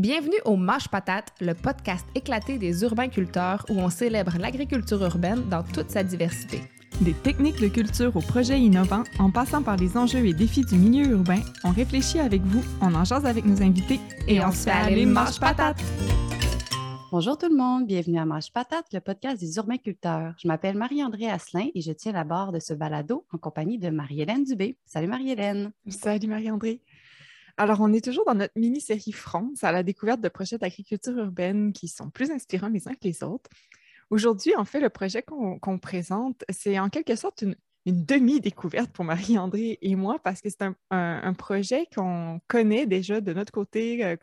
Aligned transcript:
Bienvenue 0.00 0.40
au 0.46 0.56
Mâche 0.56 0.88
Patate, 0.88 1.34
le 1.42 1.52
podcast 1.52 2.06
éclaté 2.14 2.56
des 2.56 2.84
urbains-culteurs 2.84 3.66
où 3.68 3.74
on 3.74 3.90
célèbre 3.90 4.32
l'agriculture 4.38 5.02
urbaine 5.02 5.46
dans 5.50 5.62
toute 5.62 5.90
sa 5.90 6.02
diversité. 6.02 6.62
Des 7.02 7.12
techniques 7.12 7.60
de 7.60 7.68
culture 7.68 8.16
aux 8.16 8.22
projets 8.22 8.58
innovants, 8.58 9.04
en 9.18 9.30
passant 9.30 9.62
par 9.62 9.76
les 9.76 9.98
enjeux 9.98 10.24
et 10.24 10.32
défis 10.32 10.64
du 10.64 10.76
milieu 10.76 11.10
urbain, 11.10 11.40
on 11.64 11.70
réfléchit 11.70 12.18
avec 12.18 12.40
vous, 12.40 12.64
on 12.80 12.94
en 12.94 13.04
jase 13.04 13.26
avec 13.26 13.44
nos 13.44 13.60
invités 13.60 14.00
et, 14.26 14.42
on 14.42 14.50
se 14.52 14.64
fait 14.64 14.70
aller 14.70 15.04
Mâche 15.04 15.38
Patate! 15.38 15.76
Bonjour 17.12 17.36
tout 17.36 17.50
le 17.50 17.56
monde, 17.56 17.86
bienvenue 17.86 18.20
à 18.20 18.24
Mâche 18.24 18.52
Patate, 18.54 18.86
le 18.94 19.00
podcast 19.00 19.38
des 19.38 19.56
urbains-culteurs. 19.56 20.32
Je 20.38 20.48
m'appelle 20.48 20.78
Marie-André 20.78 21.28
Asselin 21.28 21.66
et 21.74 21.82
je 21.82 21.92
tiens 21.92 22.12
la 22.12 22.24
barre 22.24 22.52
de 22.52 22.58
ce 22.58 22.72
balado 22.72 23.26
en 23.34 23.36
compagnie 23.36 23.78
de 23.78 23.90
Marie-Hélène 23.90 24.44
Dubé. 24.44 24.78
Salut 24.86 25.08
Marie-Hélène! 25.08 25.72
Salut 25.88 26.28
Marie-André! 26.28 26.80
Alors, 27.60 27.82
on 27.82 27.92
est 27.92 28.02
toujours 28.02 28.24
dans 28.24 28.34
notre 28.34 28.58
mini-série 28.58 29.12
France 29.12 29.64
à 29.64 29.70
la 29.70 29.82
découverte 29.82 30.22
de 30.22 30.30
projets 30.30 30.56
d'agriculture 30.56 31.14
urbaine 31.18 31.74
qui 31.74 31.88
sont 31.88 32.08
plus 32.08 32.30
inspirants 32.30 32.70
les 32.70 32.88
uns 32.88 32.94
que 32.94 33.04
les 33.04 33.22
autres. 33.22 33.50
Aujourd'hui, 34.08 34.56
en 34.56 34.64
fait, 34.64 34.80
le 34.80 34.88
projet 34.88 35.22
qu'on 35.22 35.78
présente, 35.78 36.42
c'est 36.48 36.78
en 36.78 36.88
quelque 36.88 37.16
sorte 37.16 37.42
une, 37.42 37.54
demi-découverte 37.84 38.90
pour 38.92 39.04
Marie-André 39.04 39.78
et 39.82 39.94
moi 39.94 40.18
parce 40.24 40.40
que 40.40 40.48
c'est 40.48 40.64
un, 40.90 41.34
projet 41.34 41.86
qu'on 41.94 42.40
connaît 42.48 42.86
déjà 42.86 43.20
de 43.20 43.34
notre 43.34 43.52
côté, 43.52 44.06
euh, 44.06 44.16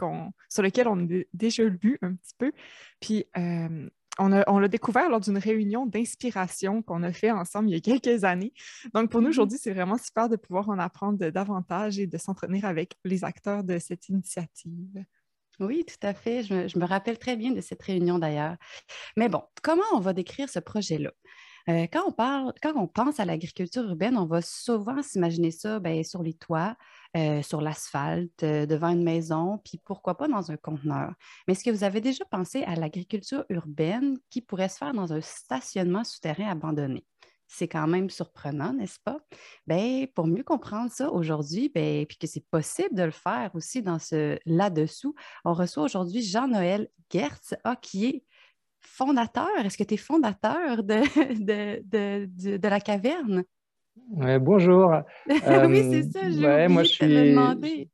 sur 0.49 0.63
lequel 0.63 0.87
on 0.87 0.99
a 0.99 1.21
déjà 1.35 1.63
lu 1.63 1.99
un 2.01 2.15
petit 2.15 2.33
peu. 2.39 2.51
Puis, 2.99 3.27
euh, 3.37 3.87
on 4.19 4.59
l'a 4.59 4.67
découvert 4.67 5.09
lors 5.09 5.19
d'une 5.19 5.37
réunion 5.37 5.85
d'inspiration 5.85 6.81
qu'on 6.81 7.03
a 7.03 7.11
fait 7.11 7.31
ensemble 7.31 7.69
il 7.69 7.73
y 7.73 7.77
a 7.77 7.79
quelques 7.79 8.23
années. 8.23 8.53
Donc, 8.93 9.11
pour 9.11 9.21
nous, 9.21 9.27
mm-hmm. 9.27 9.31
aujourd'hui, 9.31 9.57
c'est 9.61 9.73
vraiment 9.73 9.97
super 9.97 10.29
de 10.29 10.35
pouvoir 10.35 10.69
en 10.69 10.79
apprendre 10.79 11.29
davantage 11.29 11.99
et 11.99 12.07
de 12.07 12.17
s'entretenir 12.17 12.65
avec 12.65 12.95
les 13.03 13.23
acteurs 13.23 13.63
de 13.63 13.77
cette 13.79 14.09
initiative. 14.09 15.05
Oui, 15.59 15.83
tout 15.85 16.05
à 16.05 16.13
fait. 16.13 16.43
Je 16.43 16.77
me, 16.77 16.85
rappelle 16.85 17.17
très 17.17 17.35
bien 17.35 17.51
de 17.51 17.61
cette 17.61 17.81
réunion 17.81 18.19
d'ailleurs. 18.19 18.55
Mais 19.15 19.27
bon, 19.27 19.41
comment 19.63 19.83
on 19.93 19.99
va 19.99 20.13
décrire 20.13 20.49
ce 20.49 20.59
projet-là? 20.59 21.11
Euh, 21.69 21.87
quand, 21.91 22.03
on 22.07 22.11
parle, 22.11 22.53
quand 22.61 22.73
on 22.75 22.87
pense 22.87 23.19
à 23.19 23.25
l'agriculture 23.25 23.83
urbaine, 23.83 24.17
on 24.17 24.25
va 24.25 24.41
souvent 24.41 25.01
s'imaginer 25.01 25.51
ça 25.51 25.79
ben, 25.79 26.03
sur 26.03 26.23
les 26.23 26.33
toits, 26.33 26.77
euh, 27.17 27.41
sur 27.41 27.61
l'asphalte, 27.61 28.43
euh, 28.43 28.67
devant 28.67 28.89
une 28.89 29.03
maison, 29.03 29.59
puis 29.65 29.81
pourquoi 29.83 30.17
pas 30.17 30.27
dans 30.27 30.51
un 30.51 30.57
conteneur. 30.57 31.13
Mais 31.47 31.53
est-ce 31.53 31.63
que 31.63 31.71
vous 31.71 31.83
avez 31.83 31.99
déjà 31.99 32.23
pensé 32.25 32.61
à 32.63 32.75
l'agriculture 32.75 33.43
urbaine 33.49 34.19
qui 34.29 34.39
pourrait 34.41 34.69
se 34.69 34.77
faire 34.77 34.93
dans 34.93 35.11
un 35.13 35.21
stationnement 35.21 36.03
souterrain 36.03 36.47
abandonné? 36.51 37.07
C'est 37.47 37.67
quand 37.67 37.87
même 37.87 38.11
surprenant, 38.11 38.71
n'est-ce 38.73 38.99
pas? 38.99 39.17
Bien, 39.65 40.05
pour 40.13 40.27
mieux 40.27 40.43
comprendre 40.43 40.91
ça 40.91 41.09
aujourd'hui, 41.11 41.71
ben, 41.73 42.05
puis 42.05 42.17
que 42.19 42.27
c'est 42.27 42.45
possible 42.51 42.93
de 42.93 43.03
le 43.03 43.11
faire 43.11 43.49
aussi 43.55 43.81
dans 43.81 43.99
ce 43.99 44.37
là-dessous, 44.45 45.15
on 45.43 45.53
reçoit 45.53 45.85
aujourd'hui 45.85 46.21
Jean-Noël 46.21 46.87
Gertz, 47.09 47.55
ah, 47.63 47.77
qui 47.77 48.05
est 48.05 48.25
fondateur. 48.79 49.57
Est-ce 49.59 49.77
que 49.77 49.83
tu 49.83 49.95
es 49.95 49.97
fondateur 49.97 50.83
de 50.83 52.67
la 52.67 52.79
caverne? 52.79 53.43
Bonjour. 54.39 54.91
oui, 55.29 55.83
c'est 55.91 56.03
ça, 56.03 56.29
j'ai 56.29 56.45
ouais, 56.45 56.67
moi, 56.67 56.83
je 56.83 56.89
suis... 56.89 57.07
demander. 57.07 57.89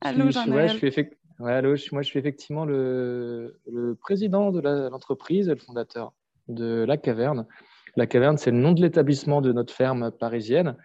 allô, 0.00 0.30
jean 0.30 0.50
ouais, 0.50 0.68
je 0.68 0.76
suis 0.76 1.10
allô, 1.40 1.74
moi, 1.92 2.02
je 2.02 2.06
suis 2.06 2.18
effectivement 2.18 2.64
le, 2.64 3.60
le 3.66 3.94
président 3.94 4.50
de 4.52 4.60
l'entreprise 4.60 5.48
le 5.48 5.56
fondateur 5.56 6.12
de 6.48 6.84
La 6.86 6.96
Caverne. 6.96 7.46
La 7.96 8.06
Caverne, 8.06 8.36
c'est 8.36 8.50
le 8.50 8.58
nom 8.58 8.72
de 8.72 8.82
l'établissement 8.82 9.40
de 9.40 9.52
notre 9.52 9.72
ferme 9.72 10.10
parisienne. 10.10 10.76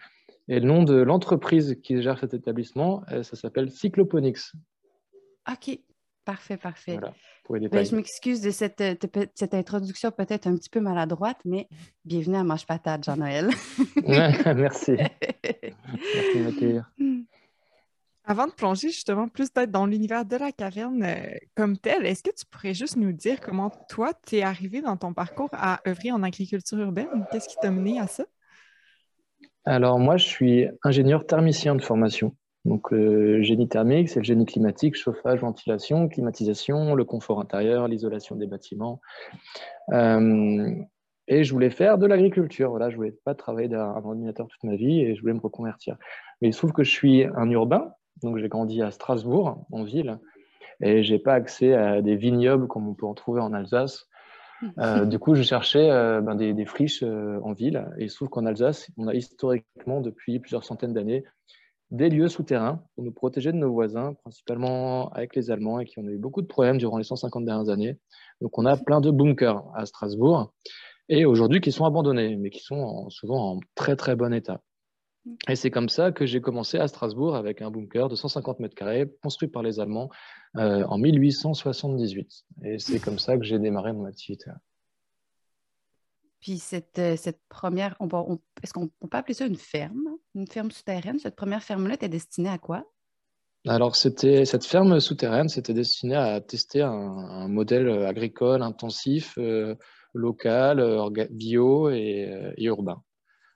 Et 0.48 0.58
le 0.58 0.66
nom 0.66 0.82
de 0.82 0.94
l'entreprise 0.94 1.76
qui 1.82 2.00
gère 2.02 2.18
cet 2.18 2.34
établissement, 2.34 3.02
euh, 3.12 3.22
ça 3.22 3.36
s'appelle 3.36 3.70
Cycloponix. 3.70 4.52
OK, 5.50 5.78
parfait, 6.24 6.56
parfait. 6.56 6.98
Ben, 7.50 7.84
je 7.84 7.96
m'excuse 7.96 8.40
de 8.40 8.50
cette, 8.50 8.80
cette 9.34 9.54
introduction 9.54 10.12
peut-être 10.12 10.46
un 10.46 10.54
petit 10.56 10.70
peu 10.70 10.80
maladroite, 10.80 11.38
mais 11.44 11.66
bienvenue 12.04 12.36
à 12.36 12.44
Mange 12.44 12.64
Patate, 12.64 13.02
Jean-Noël. 13.02 13.50
Merci. 14.06 14.92
Merci 14.92 16.38
de 16.38 16.44
m'accueillir. 16.44 16.90
Avant 18.24 18.46
de 18.46 18.52
plonger 18.52 18.90
justement 18.90 19.26
plus 19.26 19.50
peut-être 19.50 19.72
dans 19.72 19.86
l'univers 19.86 20.24
de 20.24 20.36
la 20.36 20.52
caverne 20.52 21.02
euh, 21.02 21.34
comme 21.56 21.76
tel, 21.76 22.06
est-ce 22.06 22.22
que 22.22 22.30
tu 22.30 22.44
pourrais 22.46 22.74
juste 22.74 22.96
nous 22.96 23.10
dire 23.12 23.40
comment 23.40 23.70
toi, 23.88 24.12
tu 24.24 24.36
es 24.36 24.42
arrivé 24.42 24.80
dans 24.82 24.96
ton 24.96 25.12
parcours 25.12 25.48
à 25.52 25.80
œuvrer 25.88 26.12
en 26.12 26.22
agriculture 26.22 26.78
urbaine? 26.78 27.26
Qu'est-ce 27.32 27.48
qui 27.48 27.56
t'a 27.60 27.72
mené 27.72 27.98
à 27.98 28.06
ça? 28.06 28.24
Alors 29.64 29.98
moi, 29.98 30.16
je 30.16 30.26
suis 30.26 30.68
ingénieur 30.84 31.26
thermicien 31.26 31.74
de 31.74 31.82
formation. 31.82 32.36
Donc, 32.64 32.90
le 32.90 33.42
génie 33.42 33.68
thermique, 33.68 34.10
c'est 34.10 34.20
le 34.20 34.24
génie 34.24 34.44
climatique, 34.44 34.94
chauffage, 34.94 35.40
ventilation, 35.40 36.08
climatisation, 36.08 36.94
le 36.94 37.04
confort 37.04 37.40
intérieur, 37.40 37.88
l'isolation 37.88 38.36
des 38.36 38.46
bâtiments. 38.46 39.00
Euh, 39.92 40.74
et 41.26 41.44
je 41.44 41.52
voulais 41.52 41.70
faire 41.70 41.96
de 41.96 42.06
l'agriculture. 42.06 42.70
Voilà, 42.70 42.90
je 42.90 42.96
voulais 42.96 43.16
pas 43.24 43.34
travailler 43.34 43.68
derrière 43.68 43.96
un 43.96 44.04
ordinateur 44.04 44.46
toute 44.48 44.62
ma 44.64 44.76
vie 44.76 45.00
et 45.00 45.14
je 45.14 45.20
voulais 45.22 45.32
me 45.32 45.40
reconvertir. 45.40 45.96
Mais 46.40 46.48
il 46.48 46.52
se 46.52 46.58
trouve 46.58 46.72
que 46.72 46.82
je 46.82 46.90
suis 46.90 47.24
un 47.24 47.48
urbain, 47.50 47.92
donc 48.22 48.36
j'ai 48.36 48.48
grandi 48.48 48.82
à 48.82 48.90
Strasbourg, 48.90 49.64
en 49.70 49.84
ville, 49.84 50.18
et 50.82 51.02
j'ai 51.02 51.18
pas 51.18 51.34
accès 51.34 51.72
à 51.72 52.02
des 52.02 52.16
vignobles 52.16 52.66
comme 52.66 52.88
on 52.88 52.94
peut 52.94 53.06
en 53.06 53.14
trouver 53.14 53.40
en 53.40 53.54
Alsace. 53.54 54.06
Euh, 54.78 55.04
du 55.06 55.18
coup, 55.18 55.34
je 55.34 55.42
cherchais 55.42 55.90
euh, 55.90 56.20
ben, 56.20 56.34
des, 56.34 56.52
des, 56.52 56.66
friches 56.66 57.02
en 57.02 57.52
ville. 57.52 57.86
Et 57.96 58.04
il 58.04 58.10
se 58.10 58.16
trouve 58.16 58.28
qu'en 58.28 58.44
Alsace, 58.44 58.90
on 58.98 59.08
a 59.08 59.14
historiquement, 59.14 60.02
depuis 60.02 60.40
plusieurs 60.40 60.64
centaines 60.64 60.92
d'années, 60.92 61.24
des 61.90 62.08
lieux 62.08 62.28
souterrains 62.28 62.82
pour 62.94 63.04
nous 63.04 63.12
protéger 63.12 63.52
de 63.52 63.56
nos 63.56 63.72
voisins, 63.72 64.14
principalement 64.22 65.10
avec 65.10 65.34
les 65.34 65.50
Allemands, 65.50 65.80
et 65.80 65.84
qui 65.84 65.98
ont 65.98 66.08
eu 66.08 66.18
beaucoup 66.18 66.42
de 66.42 66.46
problèmes 66.46 66.78
durant 66.78 66.98
les 66.98 67.04
150 67.04 67.44
dernières 67.44 67.68
années. 67.68 67.98
Donc 68.40 68.58
on 68.58 68.66
a 68.66 68.76
plein 68.76 69.00
de 69.00 69.10
bunkers 69.10 69.62
à 69.74 69.86
Strasbourg, 69.86 70.52
et 71.08 71.24
aujourd'hui 71.24 71.60
qui 71.60 71.72
sont 71.72 71.84
abandonnés, 71.84 72.36
mais 72.36 72.50
qui 72.50 72.60
sont 72.60 73.10
souvent 73.10 73.54
en 73.54 73.60
très 73.74 73.96
très 73.96 74.14
bon 74.14 74.32
état. 74.32 74.60
Et 75.48 75.56
c'est 75.56 75.70
comme 75.70 75.88
ça 75.88 76.12
que 76.12 76.24
j'ai 76.24 76.40
commencé 76.40 76.78
à 76.78 76.88
Strasbourg 76.88 77.36
avec 77.36 77.60
un 77.60 77.70
bunker 77.70 78.08
de 78.08 78.14
150 78.14 78.60
mètres 78.60 78.74
carrés 78.74 79.12
construit 79.22 79.48
par 79.48 79.62
les 79.62 79.78
Allemands 79.78 80.08
euh, 80.56 80.84
en 80.84 80.96
1878. 80.96 82.44
Et 82.64 82.78
c'est 82.78 83.00
comme 83.00 83.18
ça 83.18 83.36
que 83.36 83.44
j'ai 83.44 83.58
démarré 83.58 83.92
mon 83.92 84.06
activité. 84.06 84.50
Puis 86.40 86.58
cette, 86.58 86.98
euh, 86.98 87.16
cette 87.16 87.40
première, 87.48 87.96
est-ce 88.62 88.72
qu'on 88.72 88.88
peut 88.88 89.16
appeler 89.16 89.34
ça 89.34 89.46
une 89.46 89.56
ferme, 89.56 90.08
une 90.34 90.46
ferme 90.46 90.70
souterraine? 90.70 91.18
Cette 91.18 91.36
première 91.36 91.62
ferme-là 91.62 91.94
était 91.94 92.08
destinée 92.08 92.48
à 92.48 92.58
quoi? 92.58 92.84
Alors, 93.66 93.94
c'était 93.94 94.46
cette 94.46 94.64
ferme 94.64 95.00
souterraine, 95.00 95.50
c'était 95.50 95.74
destiné 95.74 96.16
à 96.16 96.40
tester 96.40 96.80
un, 96.80 97.46
modèle 97.46 97.90
agricole 98.06 98.62
intensif, 98.62 99.34
euh, 99.36 99.74
local, 100.14 100.82
bio 101.30 101.90
et, 101.90 102.26
euh, 102.30 102.52
urbain. 102.56 103.02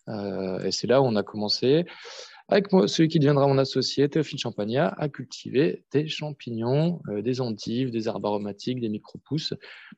et 0.09 0.71
c'est 0.71 0.87
là 0.87 1.01
où 1.01 1.07
on 1.07 1.17
a 1.17 1.23
commencé, 1.23 1.87
avec 2.49 2.67
celui 2.87 3.09
qui 3.09 3.19
deviendra 3.19 3.47
mon 3.47 3.57
associé, 3.57 4.07
Théophile 4.11 4.39
Champagnat, 4.39 4.95
à 4.99 5.09
cultiver 5.09 5.87
des 5.91 6.07
champignons, 6.07 7.01
des 7.09 7.41
endives, 7.41 7.91
des 7.91 8.07
arbres 8.07 8.29
aromatiques, 8.29 8.81
des 8.81 8.91
micro-pousses, 8.91 9.55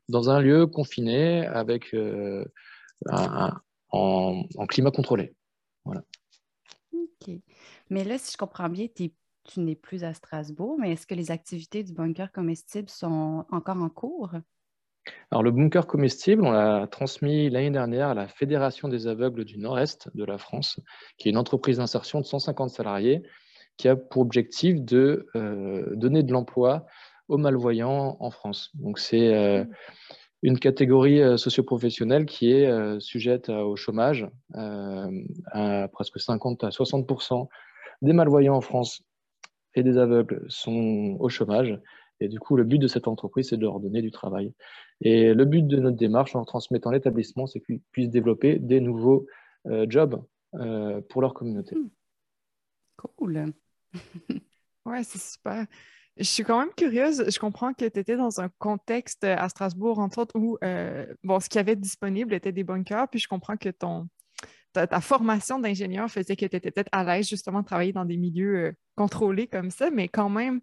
dans 0.09 0.31
un 0.31 0.41
lieu 0.41 0.69
confiné 0.69 1.45
avec 1.49 1.93
en, 3.91 4.67
climat 4.69 4.91
contrôlé. 4.91 5.35
Voilà. 5.85 6.03
OK. 6.93 7.31
Mais 7.91 8.05
là, 8.05 8.19
si 8.19 8.33
je 8.33 8.37
comprends 8.37 8.69
bien, 8.69 8.87
tu 8.89 9.61
n'es 9.61 9.77
plus 9.77 10.05
à 10.05 10.15
Strasbourg, 10.15 10.77
mais 10.79 10.93
est-ce 10.93 11.07
que 11.07 11.15
les 11.15 11.31
activités 11.31 11.83
du 11.85 11.93
bunker 11.93 12.33
comestible 12.33 12.89
sont 12.89 13.45
encore 13.51 13.77
en 13.77 13.89
cours? 13.89 14.33
Alors, 15.31 15.43
le 15.43 15.53
bunker 15.53 15.87
comestible, 15.87 16.45
on 16.45 16.51
l'a 16.51 16.89
transmis 16.89 17.49
l'année 17.49 17.71
dernière 17.71 18.09
à 18.09 18.15
la 18.15 18.27
Fédération 18.27 18.89
des 18.89 19.07
aveugles 19.07 19.45
du 19.45 19.59
Nord-Est 19.59 20.11
de 20.15 20.25
la 20.25 20.39
France, 20.39 20.81
qui 21.17 21.29
est 21.29 21.31
une 21.31 21.37
entreprise 21.37 21.77
d'insertion 21.77 22.21
de 22.21 22.27
150 22.27 22.71
salariés, 22.71 23.23
qui 23.77 23.89
a 23.89 23.95
pour 23.95 24.23
objectif 24.23 24.81
de 24.83 25.29
euh, 25.37 25.95
donner 25.95 26.23
de 26.23 26.33
l'emploi 26.33 26.87
aux 27.29 27.39
malvoyants 27.39 28.17
en 28.19 28.31
France. 28.31 28.71
Donc, 28.75 28.99
c'est 28.99 29.35
euh, 29.35 29.65
mmh 29.65 29.69
une 30.47 30.61
catégorie 30.61 31.21
euh, 31.21 31.37
socioprofessionnelle 31.37 32.25
qui 32.25 32.53
est 32.53 32.67
euh, 32.67 33.01
sujette 33.01 33.49
au 33.49 33.75
chômage. 33.75 34.29
Euh, 34.55 35.25
à 35.47 35.89
presque 35.89 36.21
50 36.21 36.63
à 36.63 36.69
60% 36.69 37.49
des 38.03 38.13
malvoyants 38.13 38.55
en 38.55 38.61
France 38.61 39.03
et 39.75 39.83
des 39.83 39.99
aveugles 39.99 40.47
sont 40.49 41.17
au 41.19 41.29
chômage. 41.29 41.77
Et 42.21 42.29
du 42.29 42.39
coup, 42.39 42.57
le 42.57 42.63
but 42.63 42.79
de 42.79 42.87
cette 42.87 43.09
entreprise, 43.09 43.49
c'est 43.49 43.57
de 43.57 43.63
leur 43.63 43.81
donner 43.81 44.03
du 44.03 44.13
travail. 44.13 44.55
Et 45.01 45.35
le 45.35 45.45
but 45.45 45.67
de 45.67 45.79
notre 45.79 45.97
démarche 45.97 46.37
en 46.37 46.45
transmettant 46.45 46.93
l'établissement, 46.93 47.49
c'est 47.49 47.61
qu'ils 47.61 47.81
puissent 47.91 48.09
développer 48.09 48.59
des 48.59 48.81
nouveaux 48.81 49.27
jobs 49.89 50.23
pour 51.11 51.21
leur 51.21 51.35
communauté. 51.35 51.77
Hmm. 51.77 51.91
Cool. 52.97 53.53
ouais, 54.87 55.03
c'est 55.03 55.21
super. 55.21 55.67
Je 56.19 56.25
suis 56.25 56.45
quand 56.45 56.59
même 56.59 56.73
curieuse. 56.77 57.25
Je 57.29 57.39
comprends 57.39 57.73
que 57.73 57.87
tu 57.87 57.99
étais 58.01 58.17
dans 58.17 58.41
un 58.41 58.49
contexte 58.59 59.25
euh, 59.25 59.37
à 59.37 59.49
Strasbourg, 59.49 59.99
entre 59.99 60.19
autres, 60.19 60.39
où 60.39 60.57
euh, 60.65 61.07
bon, 61.23 61.41
ce 61.41 61.49
qu'il 61.49 61.59
y 61.59 61.61
avait 61.61 61.77
disponible 61.77 62.33
était 62.33 62.53
des 62.53 62.65
bunkers. 62.65 63.09
Puis 63.09 63.21
je 63.21 63.29
comprends 63.29 63.57
que 63.57 63.69
ton, 63.69 64.09
ta, 64.73 65.01
formation 65.01 65.59
d'ingénieur 65.59 66.11
faisait 66.11 66.37
que 66.37 66.47
tu 66.47 66.57
étais 66.57 66.71
peut-être 66.71 66.89
à 66.93 67.05
l'aise 67.05 67.29
justement 67.29 67.61
de 67.61 67.67
travailler 67.67 67.93
dans 67.93 68.05
des 68.05 68.17
milieux 68.17 68.57
euh, 68.57 68.73
contrôlés 68.97 69.47
comme 69.47 69.71
ça. 69.71 69.91
Mais 69.91 70.09
quand 70.09 70.31
même, 70.31 70.61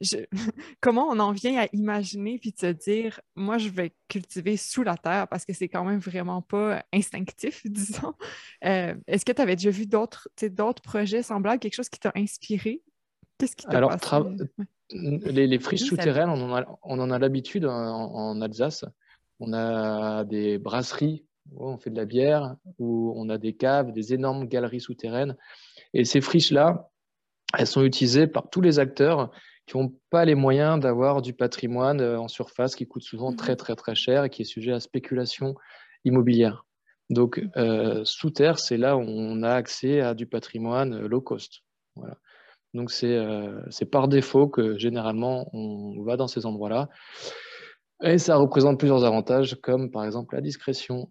comment 0.80 1.08
on 1.08 1.18
en 1.18 1.32
vient 1.32 1.62
à 1.62 1.68
imaginer 1.72 2.38
puis 2.38 2.54
se 2.58 2.66
dire, 2.66 3.20
moi, 3.36 3.58
je 3.58 3.68
vais 3.68 3.92
cultiver 4.08 4.56
sous 4.56 4.82
la 4.82 4.96
terre 4.96 5.28
parce 5.28 5.44
que 5.44 5.52
c'est 5.52 5.68
quand 5.68 5.84
même 5.84 5.98
vraiment 5.98 6.42
pas 6.42 6.84
instinctif, 6.92 7.62
disons. 7.64 8.14
Euh, 8.64 8.94
est-ce 9.06 9.24
que 9.24 9.32
tu 9.32 9.42
avais 9.42 9.56
déjà 9.56 9.70
vu 9.70 9.86
d'autres 9.86 10.28
projets 10.82 11.22
semblables, 11.22 11.58
quelque 11.58 11.74
chose 11.74 11.88
qui 11.88 12.00
t'a 12.00 12.12
inspiré? 12.16 12.82
Qu'est-ce 13.40 13.56
qui 13.56 13.66
t'a 13.66 13.78
Alors, 13.78 13.96
les, 14.92 15.58
friches 15.58 15.84
souterraines, 15.84 16.28
on 16.28 16.98
en 16.98 17.10
a, 17.10 17.18
l'habitude 17.18 17.64
en, 17.64 18.40
Alsace. 18.42 18.84
On 19.40 19.54
a 19.54 20.24
des 20.24 20.58
brasseries 20.58 21.24
où 21.52 21.66
on 21.66 21.78
fait 21.78 21.88
de 21.88 21.96
la 21.96 22.04
bière, 22.04 22.56
où 22.78 23.14
on 23.16 23.30
a 23.30 23.38
des 23.38 23.54
caves, 23.54 23.92
des 23.92 24.12
énormes 24.12 24.46
galeries 24.46 24.82
souterraines. 24.82 25.36
Et 25.94 26.04
ces 26.04 26.20
friches-là, 26.20 26.90
elles 27.56 27.66
sont 27.66 27.82
utilisées 27.82 28.26
par 28.26 28.50
tous 28.50 28.60
les 28.60 28.78
acteurs 28.78 29.30
qui 29.66 29.78
n'ont 29.78 29.94
pas 30.10 30.26
les 30.26 30.34
moyens 30.34 30.78
d'avoir 30.78 31.22
du 31.22 31.32
patrimoine 31.32 32.00
euh, 32.00 32.20
en 32.20 32.28
surface 32.28 32.74
qui 32.74 32.86
coûte 32.86 33.02
souvent 33.02 33.34
très, 33.34 33.52
mhm. 33.52 33.56
très, 33.56 33.76
très 33.76 33.94
cher 33.94 34.24
et 34.24 34.30
qui 34.30 34.42
est 34.42 34.44
sujet 34.44 34.72
à 34.72 34.80
spéculation 34.80 35.54
immobilière. 36.04 36.66
Donc, 37.08 37.42
euh, 37.56 38.04
sous 38.04 38.30
terre, 38.30 38.58
c'est 38.58 38.76
là 38.76 38.96
où 38.96 39.00
on 39.00 39.42
a 39.42 39.52
accès 39.52 40.00
à 40.00 40.14
du 40.14 40.26
patrimoine 40.26 40.94
euh, 40.94 41.08
low 41.08 41.20
cost. 41.20 41.62
Voilà. 41.96 42.16
Donc, 42.74 42.90
c'est 42.90 43.90
par 43.90 44.08
défaut 44.08 44.48
que 44.48 44.78
généralement, 44.78 45.48
on 45.52 46.02
va 46.02 46.16
dans 46.16 46.28
ces 46.28 46.46
endroits-là. 46.46 46.88
Et 48.02 48.18
ça 48.18 48.36
représente 48.36 48.78
plusieurs 48.78 49.04
avantages, 49.04 49.56
comme 49.60 49.90
par 49.90 50.04
exemple 50.04 50.34
la 50.34 50.40
discrétion 50.40 51.10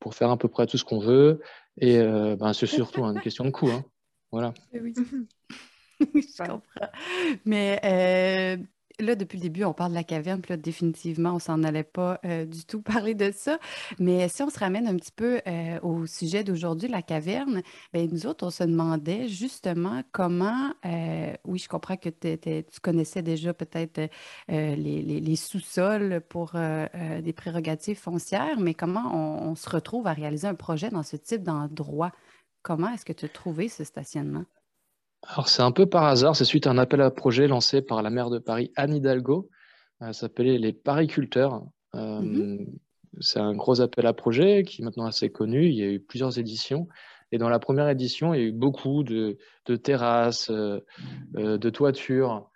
pour 0.00 0.14
faire 0.14 0.30
à 0.30 0.36
peu 0.36 0.48
près 0.48 0.66
tout 0.66 0.78
ce 0.78 0.84
qu'on 0.84 0.98
veut. 0.98 1.40
Et 1.80 1.98
ben, 1.98 2.52
c'est 2.52 2.66
surtout 2.66 3.04
une 3.04 3.20
question 3.20 3.44
de 3.44 3.50
coût. 3.50 3.70
Hein. 3.70 3.84
Voilà. 4.32 4.52
Eh 4.72 4.80
oui. 4.80 4.92
je 6.00 6.38
comprends. 6.38 6.60
Mais 7.44 7.80
euh, 7.84 8.62
là, 8.98 9.14
depuis 9.14 9.36
le 9.38 9.42
début, 9.42 9.64
on 9.64 9.72
parle 9.72 9.90
de 9.90 9.96
la 9.96 10.04
caverne, 10.04 10.40
puis 10.40 10.52
là, 10.52 10.56
définitivement, 10.56 11.34
on 11.34 11.38
s'en 11.38 11.62
allait 11.62 11.82
pas 11.82 12.18
euh, 12.24 12.44
du 12.44 12.64
tout 12.64 12.82
parler 12.82 13.14
de 13.14 13.32
ça. 13.32 13.58
Mais 13.98 14.28
si 14.28 14.42
on 14.42 14.50
se 14.50 14.58
ramène 14.58 14.86
un 14.86 14.96
petit 14.96 15.12
peu 15.12 15.40
euh, 15.46 15.78
au 15.82 16.06
sujet 16.06 16.44
d'aujourd'hui, 16.44 16.88
la 16.88 17.02
caverne, 17.02 17.62
bien, 17.92 18.06
nous 18.10 18.26
autres, 18.26 18.46
on 18.46 18.50
se 18.50 18.64
demandait 18.64 19.28
justement 19.28 20.02
comment, 20.12 20.72
oui, 21.44 21.58
je 21.58 21.68
comprends 21.68 21.96
que 21.96 22.08
tu 22.08 22.80
connaissais 22.80 23.22
déjà 23.22 23.52
peut-être 23.54 24.00
les, 24.48 25.36
sous-sols 25.36 26.20
pour 26.28 26.52
des 26.54 27.32
prérogatives 27.32 27.98
foncières, 27.98 28.58
mais 28.58 28.74
comment 28.74 29.14
on, 29.14 29.50
on 29.50 29.54
se 29.54 29.68
retrouve 29.68 30.06
à 30.06 30.12
réaliser 30.12 30.46
un 30.46 30.54
projet 30.54 30.90
dans 30.90 31.02
ce 31.02 31.16
type 31.16 31.42
d'endroit? 31.42 32.12
Comment 32.62 32.92
est-ce 32.92 33.04
que 33.04 33.12
tu 33.12 33.26
as 33.26 33.28
trouvé 33.28 33.68
ce 33.68 33.84
stationnement? 33.84 34.44
Alors, 35.28 35.48
c'est 35.48 35.62
un 35.62 35.72
peu 35.72 35.86
par 35.86 36.04
hasard. 36.04 36.36
C'est 36.36 36.44
suite 36.44 36.66
à 36.66 36.70
un 36.70 36.78
appel 36.78 37.00
à 37.00 37.10
projet 37.10 37.48
lancé 37.48 37.82
par 37.82 38.02
la 38.02 38.10
maire 38.10 38.30
de 38.30 38.38
Paris, 38.38 38.70
Anne 38.76 38.94
Hidalgo. 38.94 39.48
Ça 40.00 40.12
s'appelait 40.12 40.58
les 40.58 40.72
pariculteurs. 40.72 41.64
Euh, 41.94 42.20
mhm. 42.20 42.66
C'est 43.20 43.40
un 43.40 43.54
gros 43.54 43.80
appel 43.80 44.06
à 44.06 44.12
projet 44.12 44.62
qui 44.62 44.82
est 44.82 44.84
maintenant 44.84 45.06
assez 45.06 45.30
connu. 45.30 45.66
Il 45.66 45.74
y 45.74 45.82
a 45.82 45.88
eu 45.90 46.00
plusieurs 46.00 46.38
éditions. 46.38 46.86
Et 47.32 47.38
dans 47.38 47.48
la 47.48 47.58
première 47.58 47.88
édition, 47.88 48.34
il 48.34 48.40
y 48.40 48.44
a 48.44 48.46
eu 48.46 48.52
beaucoup 48.52 49.02
de, 49.02 49.38
terrasses, 49.82 50.50
euh, 50.50 50.80
euh, 51.36 51.58
de 51.58 51.70
toitures. 51.70 52.50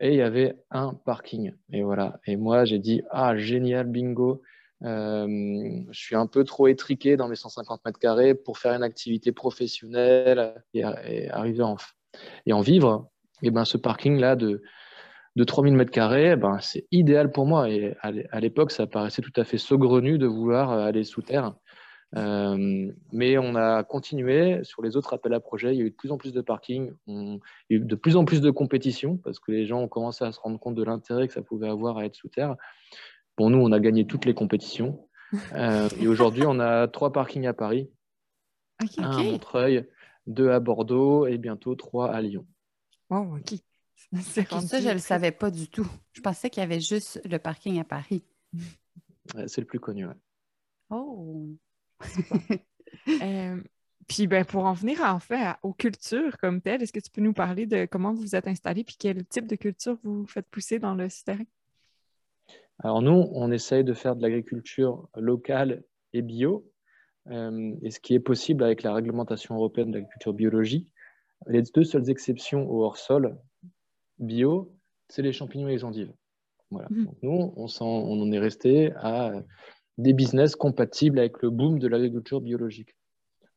Et 0.00 0.10
il 0.10 0.16
y 0.16 0.22
avait 0.22 0.56
un 0.70 0.94
parking. 0.94 1.52
Et 1.72 1.82
voilà. 1.82 2.18
Et 2.26 2.36
moi, 2.36 2.64
j'ai 2.64 2.78
dit 2.78 3.02
Ah, 3.10 3.36
génial, 3.36 3.86
bingo. 3.86 4.42
je 4.82 5.84
suis 5.92 6.16
un 6.16 6.26
peu 6.26 6.44
trop 6.44 6.66
étriqué 6.66 7.16
dans 7.16 7.28
mes 7.28 7.36
150 7.36 7.84
mètres 7.84 7.98
carrés 7.98 8.34
pour 8.34 8.58
faire 8.58 8.72
une 8.72 8.82
activité 8.82 9.32
professionnelle 9.32 10.54
et, 10.74 10.80
et 10.80 11.30
arriver 11.30 11.62
en, 11.62 11.76
et 12.46 12.52
en 12.52 12.60
vivre, 12.60 13.08
et 13.42 13.48
eh 13.48 13.50
ben, 13.50 13.64
ce 13.64 13.76
parking-là 13.76 14.36
de, 14.36 14.62
de 15.36 15.44
3000 15.44 15.74
m2, 15.74 16.36
ben, 16.36 16.58
c'est 16.60 16.86
idéal 16.90 17.30
pour 17.30 17.46
moi. 17.46 17.68
Et 17.68 17.94
à 18.02 18.40
l'époque, 18.40 18.70
ça 18.70 18.86
paraissait 18.86 19.22
tout 19.22 19.32
à 19.36 19.44
fait 19.44 19.58
saugrenu 19.58 20.18
de 20.18 20.26
vouloir 20.26 20.70
aller 20.70 21.04
sous 21.04 21.22
terre. 21.22 21.54
Euh, 22.14 22.90
mais 23.12 23.36
on 23.36 23.56
a 23.56 23.82
continué 23.82 24.62
sur 24.62 24.82
les 24.82 24.96
autres 24.96 25.12
appels 25.12 25.34
à 25.34 25.40
projets. 25.40 25.74
Il 25.74 25.78
y 25.78 25.82
a 25.82 25.84
eu 25.84 25.90
de 25.90 25.96
plus 25.96 26.12
en 26.12 26.16
plus 26.16 26.32
de 26.32 26.40
parkings, 26.40 26.92
il 27.06 27.40
y 27.70 27.74
a 27.74 27.76
eu 27.76 27.80
de 27.80 27.94
plus 27.94 28.16
en 28.16 28.24
plus 28.24 28.40
de 28.40 28.50
compétitions 28.50 29.16
parce 29.18 29.40
que 29.40 29.52
les 29.52 29.66
gens 29.66 29.80
ont 29.80 29.88
commencé 29.88 30.24
à 30.24 30.32
se 30.32 30.40
rendre 30.40 30.58
compte 30.58 30.76
de 30.76 30.82
l'intérêt 30.84 31.26
que 31.26 31.34
ça 31.34 31.42
pouvait 31.42 31.68
avoir 31.68 31.98
à 31.98 32.06
être 32.06 32.14
sous 32.14 32.28
terre. 32.28 32.56
Pour 33.34 33.50
nous, 33.50 33.58
on 33.58 33.72
a 33.72 33.80
gagné 33.80 34.06
toutes 34.06 34.24
les 34.24 34.34
compétitions. 34.34 35.00
Euh, 35.54 35.88
et 36.00 36.06
aujourd'hui, 36.06 36.44
on 36.46 36.60
a 36.60 36.86
trois 36.86 37.12
parkings 37.12 37.48
à 37.48 37.52
Paris, 37.52 37.90
un 38.96 39.10
à 39.10 39.22
Montreuil, 39.24 39.84
deux 40.26 40.50
à 40.50 40.60
Bordeaux 40.60 41.26
et 41.26 41.38
bientôt 41.38 41.74
trois 41.74 42.12
à 42.12 42.20
Lyon. 42.20 42.46
Oh, 43.10 43.36
ok. 43.36 43.58
ça, 44.20 44.80
je 44.80 44.88
ne 44.88 44.92
le 44.94 44.98
savais 44.98 45.32
pas 45.32 45.50
du 45.50 45.68
tout. 45.68 45.88
Je 46.12 46.20
pensais 46.20 46.50
qu'il 46.50 46.60
y 46.60 46.64
avait 46.64 46.80
juste 46.80 47.20
le 47.24 47.38
parking 47.38 47.80
à 47.80 47.84
Paris. 47.84 48.24
C'est 49.46 49.60
le 49.60 49.66
plus 49.66 49.80
connu, 49.80 50.06
Oh! 50.90 51.48
Euh, 53.22 53.60
puis 54.08 54.26
ben, 54.26 54.44
pour 54.44 54.64
en 54.64 54.72
venir 54.72 55.00
en 55.02 55.18
fait 55.18 55.54
aux 55.62 55.72
cultures 55.72 56.38
comme 56.38 56.60
telles, 56.60 56.82
est-ce 56.82 56.92
que 56.92 57.00
tu 57.00 57.10
peux 57.10 57.20
nous 57.20 57.32
parler 57.32 57.66
de 57.66 57.84
comment 57.84 58.14
vous 58.14 58.22
vous 58.22 58.36
êtes 58.36 58.48
installé 58.48 58.84
puis 58.84 58.96
quel 58.98 59.24
type 59.26 59.46
de 59.46 59.54
culture 59.54 59.98
vous 60.02 60.26
faites 60.26 60.46
pousser 60.48 60.78
dans 60.78 60.94
le 60.94 61.08
souterrain? 61.08 61.44
Alors 62.78 63.02
nous, 63.02 63.28
on 63.32 63.50
essaye 63.52 63.84
de 63.84 63.92
faire 63.92 64.16
de 64.16 64.22
l'agriculture 64.22 65.08
locale 65.14 65.84
et 66.12 66.22
bio, 66.22 66.70
et 67.30 67.90
ce 67.90 68.00
qui 68.00 68.14
est 68.14 68.20
possible 68.20 68.62
avec 68.62 68.82
la 68.82 68.94
réglementation 68.94 69.56
européenne 69.56 69.90
d'agriculture 69.90 70.32
biologique. 70.32 70.92
Les 71.46 71.62
deux 71.62 71.84
seules 71.84 72.08
exceptions 72.08 72.70
au 72.70 72.84
hors-sol 72.84 73.36
bio, 74.18 74.72
c'est 75.08 75.22
les 75.22 75.32
champignons 75.32 75.68
et 75.68 75.72
les 75.72 75.84
endives. 75.84 76.12
Voilà. 76.70 76.88
Mhm. 76.90 77.08
nous, 77.22 77.52
on, 77.56 77.66
on, 77.80 78.22
en 78.22 78.32
est 78.32 78.38
resté 78.38 78.92
à 78.96 79.32
des 79.98 80.12
business 80.12 80.56
compatibles 80.56 81.18
avec 81.18 81.42
le 81.42 81.50
boom 81.50 81.78
de 81.78 81.88
l'agriculture 81.88 82.40
biologique. 82.40 82.96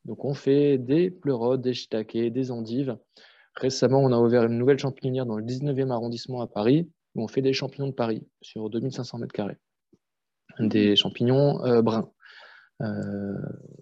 Donc, 0.05 0.25
on 0.25 0.33
fait 0.33 0.77
des 0.77 1.09
pleurotes, 1.09 1.61
des 1.61 1.73
shiitakes, 1.73 2.15
des 2.15 2.51
endives. 2.51 2.97
Récemment, 3.55 3.99
on 3.99 4.11
a 4.11 4.17
ouvert 4.17 4.43
une 4.43 4.57
nouvelle 4.57 4.79
champignonnière 4.79 5.25
dans 5.25 5.37
le 5.37 5.43
19e 5.43 5.91
arrondissement 5.91 6.41
à 6.41 6.47
Paris, 6.47 6.89
où 7.15 7.23
on 7.23 7.27
fait 7.27 7.41
des 7.41 7.53
champignons 7.53 7.87
de 7.87 7.93
Paris 7.93 8.25
sur 8.41 8.69
2500 8.69 9.19
mètres 9.19 9.33
carrés. 9.33 9.57
Des 10.59 10.95
champignons 10.95 11.63
euh, 11.65 11.81
bruns. 11.81 12.11
Euh, 12.81 13.37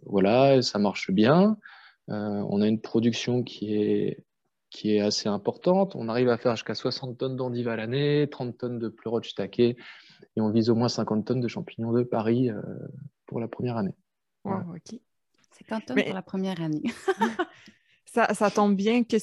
voilà, 0.06 0.62
ça 0.62 0.80
marche 0.80 1.12
bien. 1.12 1.58
Euh, 2.10 2.44
on 2.50 2.62
a 2.62 2.68
une 2.68 2.82
production 2.82 3.44
qui 3.44 3.76
est, 3.76 4.24
qui 4.70 4.96
est 4.96 5.02
assez 5.02 5.30
importante. 5.30 5.96
On 5.96 6.10
arrive 6.10 6.30
à 6.30 6.38
faire 6.38 6.56
jusqu'à 6.56 6.76
60 6.76 7.18
tonnes 7.18 7.36
d'endives 7.36 7.68
à 7.68 7.76
l'année, 7.76 8.28
30 8.30 8.58
tonnes 8.58 8.80
de 8.80 8.90
pleurotes 8.90 9.26
shiitake, 9.26 9.60
et 9.60 9.76
on 10.38 10.50
vise 10.50 10.70
au 10.70 10.76
moins 10.76 10.90
50 10.90 11.26
tonnes 11.26 11.42
de 11.42 11.48
champignons 11.48 11.92
de 11.92 12.04
Paris 12.04 12.50
euh, 12.50 12.62
pour 13.26 13.40
la 13.40 13.48
première 13.48 13.78
année. 13.78 13.96
Wow, 14.46 14.76
50 15.52 15.86
tonnes 15.86 16.04
pour 16.04 16.14
la 16.14 16.22
première 16.22 16.62
année. 16.62 16.84
ça, 18.06 18.34
ça, 18.34 18.50
tombe 18.50 18.76
bien 18.76 19.04
que, 19.04 19.18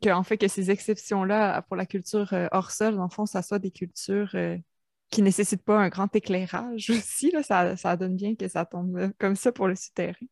que, 0.00 0.10
en 0.10 0.22
fait, 0.22 0.38
que 0.38 0.48
ces 0.48 0.70
exceptions-là 0.70 1.62
pour 1.62 1.76
la 1.76 1.86
culture 1.86 2.34
hors 2.52 2.70
sol, 2.70 2.98
en 2.98 3.08
fond, 3.08 3.26
ça 3.26 3.42
soit 3.42 3.58
des 3.58 3.70
cultures 3.70 4.34
qui 5.14 5.22
ne 5.22 5.26
nécessite 5.26 5.62
pas 5.62 5.78
un 5.78 5.88
grand 5.88 6.14
éclairage 6.14 6.90
aussi. 6.90 7.30
Là, 7.30 7.42
ça, 7.42 7.76
ça, 7.76 7.96
donne 7.96 8.16
bien 8.16 8.34
que 8.34 8.48
ça 8.48 8.64
tombe 8.64 9.10
comme 9.18 9.36
ça 9.36 9.52
pour 9.52 9.68
le 9.68 9.74
souterrain. 9.74 10.26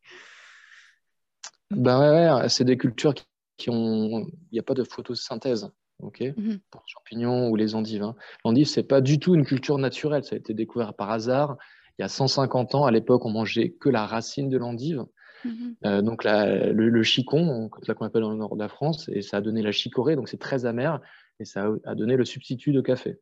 Ben 1.71 1.99
ouais, 1.99 2.41
ouais 2.41 2.49
c'est 2.49 2.65
des 2.65 2.77
cultures 2.77 3.13
qui 3.57 3.69
ont. 3.69 4.27
Il 4.51 4.53
n'y 4.53 4.59
a 4.59 4.63
pas 4.63 4.73
de 4.73 4.83
photosynthèse. 4.83 5.71
ok 5.99 6.21
mhm. 6.21 6.59
Pour 6.69 6.83
les 6.85 6.91
champignons 6.91 7.49
ou 7.49 7.55
les 7.55 7.75
endives. 7.75 8.03
Hein. 8.03 8.15
L'endive, 8.45 8.67
ce 8.67 8.79
n'est 8.79 8.85
pas 8.85 9.01
du 9.01 9.19
tout 9.19 9.35
une 9.35 9.45
culture 9.45 9.77
naturelle. 9.77 10.23
Ça 10.23 10.35
a 10.35 10.37
été 10.37 10.53
découvert 10.53 10.93
par 10.93 11.09
hasard. 11.09 11.57
Il 11.97 12.01
y 12.01 12.05
a 12.05 12.09
150 12.09 12.75
ans, 12.75 12.85
à 12.85 12.91
l'époque, 12.91 13.25
on 13.25 13.29
mangeait 13.29 13.71
que 13.71 13.89
la 13.89 14.05
racine 14.05 14.49
de 14.49 14.57
l'endive. 14.57 15.05
Mhm. 15.45 15.75
Euh, 15.85 16.01
donc 16.01 16.23
le, 16.23 16.71
le, 16.71 17.03
chicon, 17.03 17.69
comme 17.69 17.95
qu'on 17.95 18.05
appelle 18.05 18.21
dans 18.21 18.31
le 18.31 18.37
nord 18.37 18.55
de 18.55 18.61
la 18.61 18.69
France, 18.69 19.09
et 19.09 19.21
ça 19.21 19.37
a 19.37 19.41
donné 19.41 19.61
la 19.61 19.71
chicorée, 19.71 20.15
donc 20.15 20.29
c'est 20.29 20.39
très 20.39 20.65
amer, 20.65 21.01
et 21.39 21.45
ça 21.45 21.67
a 21.85 21.95
donné 21.95 22.15
le 22.15 22.23
substitut 22.23 22.71
de 22.71 22.81
café 22.81 23.19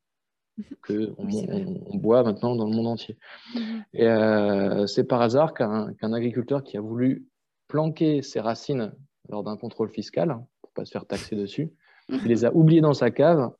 qu'on 0.86 1.16
on, 1.18 1.98
boit 1.98 2.24
maintenant 2.24 2.56
dans 2.56 2.66
le 2.66 2.76
monde 2.76 2.88
entier. 2.88 3.18
Mhm. 3.56 3.84
Et 3.94 4.08
euh, 4.08 4.88
c'est 4.88 5.04
par 5.04 5.22
hasard 5.22 5.54
qu'un 5.54 6.14
agriculteur 6.14 6.64
qui 6.64 6.78
a 6.78 6.82
voulu 6.82 7.26
planquer 7.68 8.22
ses 8.22 8.40
racines 8.40 8.92
lors 9.30 9.44
d'un 9.44 9.58
contrôle 9.58 9.90
fiscal, 9.90 10.28
pour 10.62 10.72
ne 10.72 10.74
pas 10.74 10.86
se 10.86 10.92
faire 10.92 11.06
taxer 11.06 11.36
dessus, 11.36 11.72
il 12.10 12.24
les 12.26 12.46
a 12.46 12.52
oubliées 12.56 12.82
dans 12.82 12.94
sa 12.94 13.12
cave. 13.12 13.52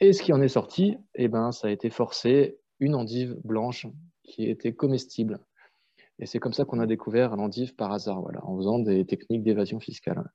Et 0.00 0.12
ce 0.12 0.22
qui 0.22 0.32
en 0.32 0.40
est 0.40 0.48
sorti, 0.48 0.96
eh 1.14 1.28
ben, 1.28 1.52
ça 1.52 1.68
a 1.68 1.70
été 1.70 1.90
forcé 1.90 2.58
une 2.78 2.94
endive 2.94 3.36
blanche 3.44 3.86
qui 4.22 4.48
était 4.48 4.72
comestible. 4.72 5.40
Et 6.18 6.26
c'est 6.26 6.38
comme 6.38 6.52
ça 6.52 6.64
qu'on 6.64 6.80
a 6.80 6.86
découvert 6.86 7.36
l'endive 7.36 7.74
par 7.74 7.92
hasard, 7.92 8.20
voilà, 8.20 8.44
en 8.44 8.56
faisant 8.56 8.78
des 8.78 9.04
techniques 9.04 9.42
d'évasion 9.42 9.80
fiscale. 9.80 10.30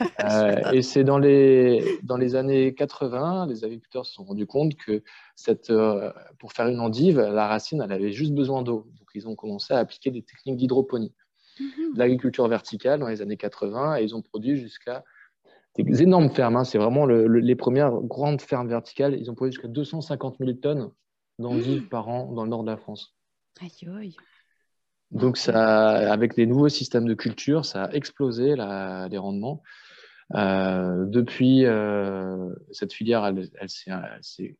Euh, 0.24 0.72
et 0.72 0.82
c'est 0.82 1.04
dans 1.04 1.18
les, 1.18 1.98
dans 2.02 2.16
les 2.16 2.34
années 2.34 2.74
80, 2.74 3.46
les 3.46 3.64
agriculteurs 3.64 4.06
se 4.06 4.14
sont 4.14 4.24
rendus 4.24 4.46
compte 4.46 4.74
que 4.74 5.02
cette, 5.34 5.70
euh, 5.70 6.12
pour 6.38 6.52
faire 6.52 6.68
une 6.68 6.80
endive, 6.80 7.20
la 7.20 7.46
racine, 7.46 7.82
elle 7.82 7.92
avait 7.92 8.12
juste 8.12 8.32
besoin 8.32 8.62
d'eau. 8.62 8.86
Donc, 8.98 9.08
ils 9.14 9.28
ont 9.28 9.34
commencé 9.34 9.74
à 9.74 9.78
appliquer 9.78 10.10
des 10.10 10.22
techniques 10.22 10.56
d'hydroponie. 10.56 11.14
Mhm. 11.58 11.96
L'agriculture 11.96 12.46
verticale 12.48 13.00
dans 13.00 13.08
les 13.08 13.22
années 13.22 13.36
80, 13.36 13.96
et 13.96 14.04
ils 14.04 14.14
ont 14.14 14.22
produit 14.22 14.56
jusqu'à 14.56 15.04
des 15.78 16.02
énormes 16.02 16.30
fermes. 16.30 16.56
Hein. 16.56 16.64
C'est 16.64 16.78
vraiment 16.78 17.06
les 17.06 17.56
premières 17.56 17.92
grandes 17.92 18.40
fermes 18.40 18.68
verticales. 18.68 19.18
Ils 19.18 19.30
ont 19.30 19.34
produit 19.34 19.52
jusqu'à 19.52 19.68
250 19.68 20.36
000 20.38 20.52
tonnes 20.54 20.90
d'endives 21.38 21.88
par 21.88 22.08
an 22.08 22.32
dans 22.32 22.44
le 22.44 22.50
nord 22.50 22.62
de 22.62 22.70
la 22.70 22.76
France. 22.76 23.14
Aïe, 23.60 23.88
aïe. 23.98 24.16
Donc, 25.10 25.36
ça, 25.36 26.12
avec 26.12 26.36
les 26.36 26.46
nouveaux 26.46 26.68
systèmes 26.68 27.06
de 27.06 27.14
culture, 27.14 27.64
ça 27.64 27.84
a 27.84 27.92
explosé 27.92 28.54
les 28.54 29.18
rendements. 29.18 29.62
Euh, 30.34 31.04
depuis, 31.06 31.64
euh, 31.64 32.54
cette 32.70 32.92
filière, 32.92 33.24
elle, 33.24 33.48
s'est 33.68 34.56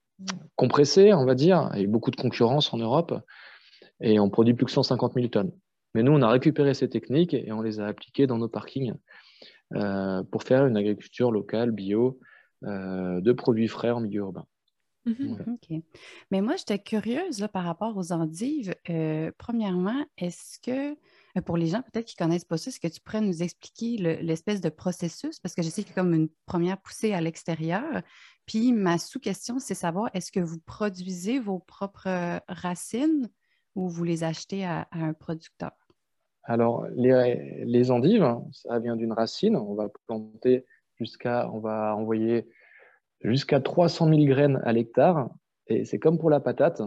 compressée, 0.56 1.12
on 1.12 1.24
va 1.24 1.34
dire. 1.34 1.70
Il 1.76 1.86
beaucoup 1.86 2.10
de 2.10 2.16
concurrence 2.16 2.72
en 2.74 2.78
Europe 2.78 3.14
et 4.00 4.18
on 4.18 4.30
produit 4.30 4.54
plus 4.54 4.66
que 4.66 4.72
150 4.72 5.14
000 5.14 5.28
tonnes. 5.28 5.52
Mais 5.94 6.02
nous, 6.02 6.12
on 6.12 6.22
a 6.22 6.28
récupéré 6.28 6.74
ces 6.74 6.88
techniques 6.88 7.34
et 7.34 7.52
on 7.52 7.62
les 7.62 7.80
a 7.80 7.86
appliquées 7.86 8.26
dans 8.26 8.38
nos 8.38 8.48
parkings 8.48 8.94
euh, 9.74 10.22
pour 10.24 10.42
faire 10.42 10.66
une 10.66 10.76
agriculture 10.76 11.30
locale, 11.30 11.70
bio, 11.70 12.18
de 12.62 13.32
produits 13.32 13.68
frais 13.68 13.90
en 13.90 14.00
milieu 14.00 14.20
urbain. 14.20 14.44
Mhm. 15.06 15.54
OK. 15.54 15.82
Mais 16.30 16.40
moi, 16.40 16.56
j'étais 16.56 16.78
curieuse 16.78 17.46
par 17.52 17.64
rapport 17.64 17.96
aux 17.96 18.12
endives. 18.12 18.74
Euh, 18.90 19.30
premièrement, 19.38 20.04
est-ce 20.18 20.58
que, 20.60 20.92
euh, 20.92 21.42
pour 21.44 21.56
les 21.56 21.66
gens 21.66 21.82
peut-être 21.82 22.06
qui 22.06 22.16
ne 22.20 22.24
connaissent 22.26 22.44
pas 22.44 22.58
ça, 22.58 22.68
est-ce 22.68 22.80
que 22.80 22.88
tu 22.88 23.00
pourrais 23.00 23.22
nous 23.22 23.42
expliquer 23.42 23.96
l'espèce 24.22 24.60
de 24.60 24.68
processus? 24.68 25.38
Parce 25.40 25.54
que 25.54 25.62
je 25.62 25.68
sais 25.68 25.82
qu'il 25.82 25.96
y 25.96 25.98
a 25.98 26.02
comme 26.02 26.12
une 26.12 26.28
première 26.44 26.80
poussée 26.80 27.12
à 27.12 27.20
l'extérieur. 27.20 28.02
Puis 28.46 28.72
ma 28.72 28.98
sous-question, 28.98 29.58
c'est 29.58 29.74
savoir, 29.74 30.10
est-ce 30.12 30.30
que 30.30 30.40
vous 30.40 30.60
produisez 30.60 31.38
vos 31.38 31.60
propres 31.60 32.40
racines 32.48 33.30
ou 33.74 33.88
vous 33.88 34.04
les 34.04 34.22
achetez 34.22 34.66
à, 34.66 34.86
un 34.92 35.14
producteur? 35.14 35.72
Alors, 36.42 36.86
les, 36.96 37.64
les 37.64 37.90
endives, 37.90 38.26
ça 38.52 38.78
vient 38.80 38.96
d'une 38.96 39.12
racine. 39.12 39.56
On 39.56 39.74
va 39.74 39.88
planter 40.06 40.66
jusqu'à, 40.96 41.50
on 41.52 41.60
va 41.60 41.94
envoyer 41.96 42.48
jusqu'à 43.22 43.60
300 43.60 44.08
000 44.08 44.24
graines 44.24 44.60
à 44.64 44.72
l'hectare. 44.72 45.30
Et 45.66 45.84
c'est 45.84 45.98
comme 45.98 46.18
pour 46.18 46.30
la 46.30 46.40
patate. 46.40 46.80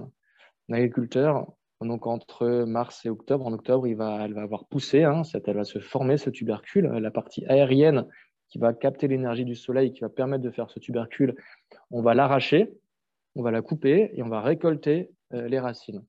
Un 0.69 0.73
agriculteur, 0.73 1.51
donc 1.81 2.07
entre 2.07 2.63
mars 2.65 3.05
et 3.05 3.09
octobre, 3.09 3.45
en 3.45 3.53
octobre, 3.53 3.87
il 3.87 3.95
va, 3.95 4.23
elle 4.23 4.33
va 4.33 4.41
avoir 4.41 4.65
poussé, 4.65 5.03
hein, 5.03 5.23
elle 5.45 5.55
va 5.55 5.63
se 5.63 5.79
former, 5.79 6.17
ce 6.17 6.29
tubercule. 6.29 6.85
La 6.85 7.11
partie 7.11 7.45
aérienne 7.47 8.05
qui 8.49 8.59
va 8.59 8.73
capter 8.73 9.07
l'énergie 9.07 9.45
du 9.45 9.55
soleil, 9.55 9.91
qui 9.91 10.01
va 10.01 10.09
permettre 10.09 10.43
de 10.43 10.51
faire 10.51 10.69
ce 10.69 10.79
tubercule, 10.79 11.35
on 11.91 12.01
va 12.01 12.13
l'arracher, 12.13 12.71
on 13.35 13.41
va 13.41 13.51
la 13.51 13.61
couper 13.61 14.11
et 14.13 14.21
on 14.21 14.29
va 14.29 14.41
récolter 14.41 15.09
euh, 15.33 15.47
les 15.47 15.59
racines. 15.59 16.03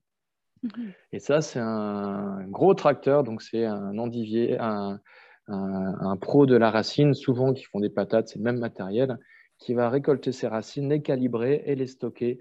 Mhm. 0.63 0.91
Et 1.11 1.19
ça, 1.19 1.41
c'est 1.41 1.59
un 1.59 2.45
gros 2.47 2.73
tracteur, 2.75 3.23
donc 3.23 3.41
c'est 3.41 3.65
un 3.65 3.97
endivier, 3.97 4.57
un, 4.59 4.99
un, 5.47 6.17
pro 6.17 6.45
de 6.45 6.55
la 6.55 6.71
racine, 6.71 7.13
souvent 7.13 7.53
qui 7.53 7.63
font 7.63 7.79
des 7.79 7.89
patates, 7.89 8.29
c'est 8.29 8.37
le 8.37 8.43
même 8.43 8.59
matériel 8.59 9.17
qui 9.57 9.73
va 9.73 9.89
récolter 9.89 10.31
ses 10.31 10.47
racines, 10.47 10.89
les 10.89 11.01
calibrer 11.01 11.63
et 11.65 11.75
les 11.75 11.87
stocker 11.87 12.39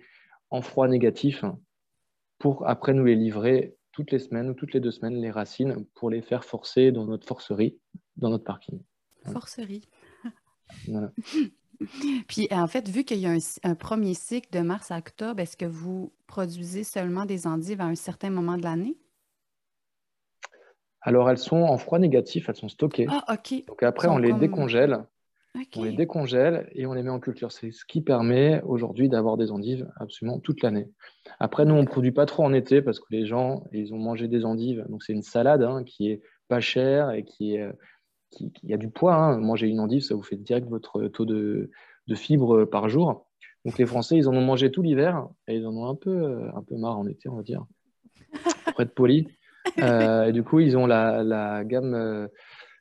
en 0.51 0.63
froid 0.63 0.89
négatif 0.89 1.45
pour 2.39 2.69
après 2.69 2.95
nous 2.95 3.05
les 3.05 3.15
livrer 3.15 3.77
toutes 3.93 4.11
les 4.11 4.19
semaines 4.19 4.51
ou 4.51 4.55
toutes 4.55 4.75
les 4.75 4.81
deux 4.81 4.91
semaines, 4.91 5.15
les 5.15 5.31
racines, 5.31 5.85
pour 5.95 6.11
les 6.11 6.21
faire 6.21 6.45
forcer 6.45 6.91
dans 6.91 7.05
notre 7.05 7.27
forcerie, 7.27 7.79
dans 8.17 8.29
notre 8.29 8.45
parking. 8.45 8.81
Forcerie. 9.25 9.89
Puis 12.29 12.49
en 12.51 12.67
fait, 12.67 12.89
vu 12.89 13.05
qu'il 13.05 13.19
y 13.19 13.27
a 13.27 13.37
un, 13.63 13.75
premier 13.75 14.15
cycle 14.15 14.49
de 14.53 14.61
mars 14.61 14.91
à 14.91 14.99
octobre, 14.99 15.41
est-ce 15.41 15.57
que 15.57 15.65
vous 15.65 16.13
produisez 16.27 16.85
seulement 16.85 17.25
des 17.25 17.47
endives 17.47 17.81
à 17.81 17.85
un 17.85 17.95
certain 17.95 18.31
moment 18.31 18.57
de 18.57 18.63
l'année? 18.63 18.97
Alors 21.01 21.29
elles 21.29 21.39
sont 21.39 21.63
en 21.63 21.77
froid 21.77 21.99
négatif, 21.99 22.49
elles 22.49 22.57
sont 22.57 22.69
stockées. 22.69 23.07
Ah, 23.09 23.35
OK. 23.35 23.65
Donc 23.67 23.83
après, 23.83 24.09
on 24.09 24.19
les 24.19 24.33
décongèle 24.33 25.05
on 25.77 25.85
les 25.85 25.93
décongèle 25.93 26.69
et 26.73 26.87
on 26.87 26.95
les 26.95 27.03
met 27.03 27.11
en 27.11 27.21
culture. 27.21 27.53
C'est 27.53 27.71
ce 27.71 27.85
qui 27.85 28.01
permet 28.01 28.61
aujourd'hui 28.63 29.09
d'avoir 29.09 29.37
des 29.37 29.53
endives 29.53 29.89
absolument 29.97 30.41
toute 30.41 30.63
l'année. 30.63 30.89
Après, 31.39 31.65
nous, 31.65 31.75
on 31.75 31.83
ne 31.83 31.87
produit 31.87 32.13
pas 32.13 32.27
trop 32.27 32.45
en 32.45 32.53
été 32.53 32.83
parce 32.83 32.99
que 32.99 33.07
les 33.11 33.27
gens, 33.27 33.65
ils 33.73 33.95
ont 33.95 33.99
mangé 33.99 34.29
des 34.29 34.45
endives. 34.45 34.85
Donc, 34.89 35.03
c'est 35.03 35.13
une 35.13 35.23
salade 35.23 35.63
hein, 35.63 35.85
qui 35.85 36.11
est 36.11 36.23
pas 36.49 36.61
chère 36.61 37.11
et 37.13 37.25
qui, 37.25 37.55
est, 37.55 37.63
euh, 37.63 37.73
qui, 38.31 38.53
a 38.73 38.77
du 38.77 38.91
poids. 38.91 39.15
Hein. 39.15 39.39
Manger 39.39 39.69
une 39.69 39.81
endive, 39.81 40.03
ça 40.03 40.15
vous 40.15 40.23
fait 40.23 40.37
direct 40.37 40.69
votre 40.69 41.07
taux 41.09 41.25
de, 41.25 41.71
de 42.09 42.15
fibres 42.15 42.65
par 42.65 42.89
jour. 42.89 43.27
Donc, 43.65 43.79
les 43.79 43.87
Français, 43.87 44.17
ils 44.17 44.29
en 44.29 44.35
ont 44.35 44.45
mangé 44.45 44.71
tout 44.71 44.83
l'hiver 44.83 45.29
et 45.47 45.57
ils 45.57 45.67
en 45.67 45.75
ont 45.77 45.89
un 45.89 45.95
peu, 45.95 46.11
euh, 46.11 46.51
un 46.55 46.63
peu 46.63 46.77
marre 46.77 46.99
en 46.99 47.07
été, 47.07 47.29
on 47.29 47.37
va 47.37 47.43
dire, 47.43 47.65
pour 48.73 48.81
être 48.81 48.95
poli. 48.95 49.29
Euh, 49.81 50.25
et 50.25 50.33
du 50.33 50.43
coup, 50.43 50.61
ils 50.61 50.77
ont 50.77 50.87
la, 50.87 51.23
la 51.23 51.65
gamme 51.65 52.29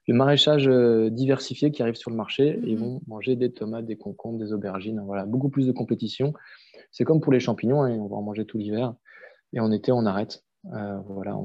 le 0.08 0.14
maraîchage 0.16 0.68
euh, 0.68 1.10
diversifié 1.10 1.72
qui 1.72 1.82
arrive 1.82 1.96
sur 1.96 2.12
le 2.12 2.18
marché 2.18 2.60
ils 2.64 2.76
mhm. 2.76 2.84
vont 2.84 3.02
manger 3.08 3.36
des 3.36 3.52
tomates, 3.52 3.86
des 3.86 3.96
concombres, 3.96 4.40
des 4.40 4.54
aubergines. 4.54 5.02
Voilà, 5.06 5.26
beaucoup 5.26 5.50
plus 5.50 5.68
de 5.68 5.72
compétition. 5.72 6.34
C'est 6.92 7.06
comme 7.06 7.22
pour 7.22 7.34
les 7.34 7.40
champignons, 7.40 7.84
hein, 7.84 7.98
on 7.98 8.08
va 8.08 8.18
en 8.18 8.22
manger 8.22 8.46
tout 8.46 8.58
l'hiver. 8.58 8.94
Et 9.54 9.60
en 9.60 9.72
été, 9.72 9.92
on 9.92 10.06
arrête. 10.06 10.44
Euh, 10.74 11.00
voilà, 11.08 11.38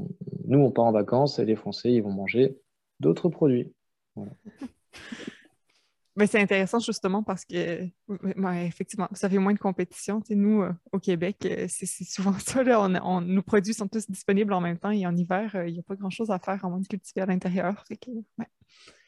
nous, 0.47 0.59
on 0.61 0.71
part 0.71 0.85
en 0.87 0.93
vacances 0.93 1.39
et 1.39 1.45
les 1.45 1.57
Français, 1.57 1.93
ils 1.93 2.03
vont 2.03 2.13
manger 2.13 2.59
d'autres 3.01 3.29
produits. 3.29 3.73
Mais 6.19 6.27
c'est 6.27 6.41
intéressant 6.41 6.81
justement 6.81 7.23
parce 7.23 7.45
que, 7.45 7.87
effectivement, 8.67 9.07
ça 9.13 9.31
fait 9.31 9.39
moins 9.39 9.53
de 9.53 9.59
compétition. 9.59 10.21
nous, 10.31 10.63
euh, 10.63 10.73
au 10.91 10.99
Québec, 10.99 11.37
euh, 11.47 11.67
c'est 11.69 11.87
souvent 11.87 12.33
ça. 12.41 12.61
on, 13.05 13.21
nos 13.21 13.43
produits 13.43 13.73
sont 13.73 13.87
tous 13.87 14.11
disponibles 14.11 14.53
en 14.53 14.61
même 14.61 14.79
temps 14.79 14.91
et 14.91 15.07
en 15.07 15.17
hiver, 15.17 15.53
euh, 15.55 15.69
il 15.69 15.75
n'y 15.75 15.79
a 15.79 15.83
pas 15.85 15.95
grand-chose 15.95 16.33
à 16.33 16.41
faire 16.41 16.65
à 16.65 16.69
moins 16.69 16.81
de 16.81 16.89
cultiver 16.89 17.21
à 17.21 17.27
l'intérieur. 17.27 17.85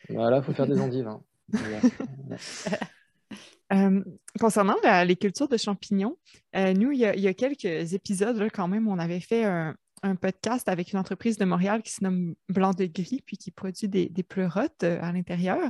Voilà, 0.09 0.37
il 0.37 0.43
faut 0.45 0.53
faire 0.53 0.69
des 0.69 0.81
endives. 0.81 1.09
Hein. 1.09 1.21
concernant 4.39 4.77
les 5.05 5.17
cultures 5.17 5.49
de 5.49 5.57
champignons, 5.57 6.17
nous, 6.55 6.93
il 6.93 7.01
y, 7.01 7.27
a, 7.27 7.35
quelques 7.35 7.93
épisodes, 7.93 8.37
là, 8.37 8.49
quand 8.51 8.69
même, 8.69 8.87
on 8.87 9.01
avait 9.01 9.19
fait 9.21 9.45
un, 9.45 9.75
podcast 10.21 10.69
avec 10.69 10.93
une 10.93 10.99
entreprise 10.99 11.39
de 11.39 11.45
Montréal 11.45 11.83
qui 11.83 11.93
se 11.93 12.05
nomme 12.05 12.35
Blanc 12.49 12.73
de 12.73 12.87
Gris, 12.87 13.23
puis 13.27 13.37
qui 13.37 13.51
produit 13.51 13.89
des, 13.89 14.09
des 14.09 14.23
pleurotes 14.23 14.85
à 14.85 15.13
l'intérieur. 15.13 15.61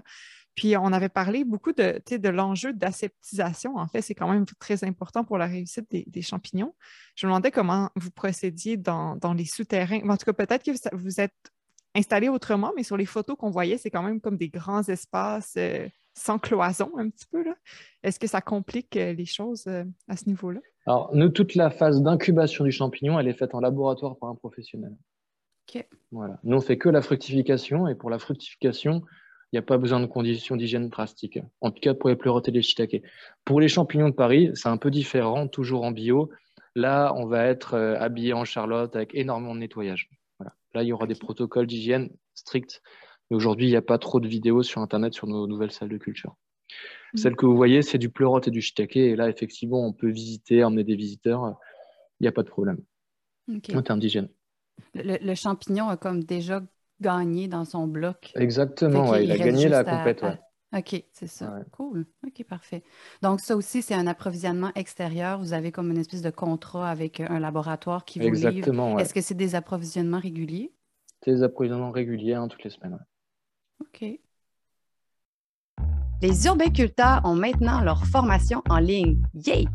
Puis 0.54 0.76
on 0.76 0.92
avait 0.92 1.08
parlé 1.08 1.44
beaucoup 1.44 1.72
de, 1.72 2.00
de 2.10 2.28
l'enjeu 2.28 2.72
d'aseptisation. 2.72 3.76
En 3.76 3.86
fait, 3.86 4.02
c'est 4.02 4.14
quand 4.14 4.30
même 4.30 4.44
très 4.58 4.84
important 4.84 5.24
pour 5.24 5.38
la 5.38 5.46
réussite 5.46 5.86
des, 5.90 6.22
champignons. 6.22 6.74
Je 7.16 7.26
me 7.26 7.30
demandais 7.30 7.50
comment 7.50 7.90
vous 7.96 8.10
procédiez 8.10 8.76
dans, 8.76 9.18
les 9.36 9.44
souterrains. 9.44 10.00
En 10.08 10.16
tout 10.16 10.24
cas, 10.24 10.32
peut-être 10.32 10.64
que 10.64 10.96
vous 10.96 11.20
êtes 11.20 11.34
installé 11.94 12.28
autrement, 12.28 12.72
mais 12.76 12.82
sur 12.82 12.96
les 12.96 13.06
photos 13.06 13.36
qu'on 13.36 13.50
voyait, 13.50 13.78
c'est 13.78 13.90
quand 13.90 14.02
même 14.02 14.20
comme 14.20 14.36
des 14.36 14.48
grands 14.48 14.82
espaces 14.82 15.54
euh, 15.56 15.88
sans 16.14 16.38
cloison 16.38 16.92
un 16.96 17.08
petit 17.08 17.26
peu. 17.30 17.44
Est-ce 18.02 18.18
que 18.18 18.26
ça 18.26 18.40
complique 18.40 18.96
euh, 18.96 19.12
les 19.12 19.24
choses 19.24 19.64
euh, 19.66 19.84
à 20.08 20.16
ce 20.16 20.28
niveau-là? 20.28 20.60
Alors, 20.86 21.10
nous, 21.14 21.28
toute 21.28 21.54
la 21.54 21.70
phase 21.70 22.02
d'incubation 22.02 22.64
du 22.64 22.72
champignon, 22.72 23.18
elle 23.18 23.28
est 23.28 23.34
faite 23.34 23.54
en 23.54 23.60
laboratoire 23.60 24.16
par 24.16 24.28
un 24.28 24.34
professionnel. 24.34 24.94
OK. 25.68 25.86
Voilà. 26.10 26.38
Nous, 26.44 26.56
on 26.56 26.60
fait 26.60 26.78
que 26.78 26.88
la 26.88 27.02
fructification 27.02 27.86
et 27.88 27.94
pour 27.94 28.10
la 28.10 28.18
fructification, 28.18 29.02
il 29.52 29.56
n'y 29.56 29.58
a 29.58 29.62
pas 29.62 29.78
besoin 29.78 29.98
de 30.00 30.06
conditions 30.06 30.56
d'hygiène 30.56 30.88
drastiques. 30.88 31.40
En 31.60 31.70
tout 31.70 31.80
cas, 31.80 31.94
pour 31.94 32.08
les 32.08 32.16
pleurotes 32.16 32.48
et 32.48 32.52
les 32.52 32.62
shiitake. 32.62 33.02
Pour 33.44 33.60
les 33.60 33.68
champignons 33.68 34.08
de 34.08 34.14
Paris, 34.14 34.50
c'est 34.54 34.68
un 34.68 34.76
peu 34.76 34.90
différent, 34.90 35.48
toujours 35.48 35.82
en 35.84 35.90
bio. 35.90 36.30
Là, 36.76 37.12
on 37.16 37.26
va 37.26 37.46
être 37.46 37.74
euh, 37.74 37.98
habillé 37.98 38.32
en 38.32 38.44
charlotte 38.44 38.94
avec 38.94 39.12
énormément 39.14 39.54
de 39.54 39.60
nettoyage. 39.60 40.08
Là, 40.72 40.84
il 40.84 40.86
y 40.86 40.92
aura 40.92 41.08
des 41.08 41.16
protocoles 41.16 41.66
d'hygiène 41.66 42.10
stricts. 42.34 42.80
Mais 43.28 43.36
aujourd'hui, 43.36 43.66
il 43.66 43.70
n'y 43.70 43.76
a 43.76 43.82
pas 43.82 43.98
trop 43.98 44.20
de 44.20 44.28
vidéos 44.28 44.62
sur 44.62 44.80
Internet 44.80 45.14
sur 45.14 45.26
nos 45.26 45.48
nouvelles 45.48 45.72
salles 45.72 45.88
de 45.88 45.98
culture. 45.98 46.36
Mm. 47.12 47.18
Celle 47.18 47.34
que 47.34 47.44
vous 47.44 47.56
voyez, 47.56 47.82
c'est 47.82 47.98
du 47.98 48.08
pleurote 48.08 48.46
et 48.46 48.52
du 48.52 48.60
shiitake. 48.60 48.96
Et 48.96 49.16
là, 49.16 49.28
effectivement, 49.28 49.84
on 49.84 49.92
peut 49.92 50.10
visiter, 50.10 50.62
emmener 50.62 50.84
des 50.84 50.94
visiteurs. 50.94 51.56
Il 52.20 52.24
n'y 52.24 52.28
a 52.28 52.32
pas 52.32 52.44
de 52.44 52.48
problème 52.48 52.78
en 53.74 53.82
termes 53.82 53.98
d'hygiène. 53.98 54.28
le, 54.94 55.34
champignon 55.34 55.88
a 55.88 55.96
comme 55.96 56.22
déjà 56.22 56.62
gagné 57.00 57.48
dans 57.48 57.64
son 57.64 57.86
bloc. 57.86 58.32
Exactement, 58.34 59.14
il, 59.14 59.30
a 59.30 59.38
gagné 59.38 59.68
la 59.68 59.84
compète. 59.84 60.24
OK, 60.76 61.02
c'est 61.12 61.26
ça. 61.26 61.52
Cool. 61.72 62.06
OK, 62.24 62.44
parfait. 62.44 62.84
Donc, 63.22 63.40
ça 63.40 63.56
aussi, 63.56 63.82
c'est 63.82 63.94
un 63.94 64.06
approvisionnement 64.06 64.70
extérieur. 64.76 65.40
Vous 65.40 65.52
avez 65.52 65.72
comme 65.72 65.90
une 65.90 65.98
espèce 65.98 66.22
de 66.22 66.30
contrat 66.30 66.88
avec 66.88 67.18
un 67.18 67.40
laboratoire 67.40 68.04
qui 68.04 68.20
vous 68.20 68.26
Exactement, 68.26 68.90
livre. 68.90 69.00
Est-ce 69.00 69.12
que 69.12 69.20
c'est 69.20 69.34
des 69.34 69.56
approvisionnements 69.56 70.20
réguliers? 70.20 70.72
C'est 71.24 71.32
des 71.32 71.42
approvisionnements 71.42 71.90
réguliers 71.90 72.34
hein, 72.34 72.46
toutes 72.46 72.62
les 72.62 72.70
semaines. 72.70 72.98
OK. 73.80 74.04
Les 76.22 76.46
urbainculteurs 76.46 77.22
ont 77.24 77.34
maintenant 77.34 77.80
leur 77.80 78.04
formation 78.06 78.62
en 78.68 78.78
ligne. 78.78 79.20
Yay! 79.34 79.66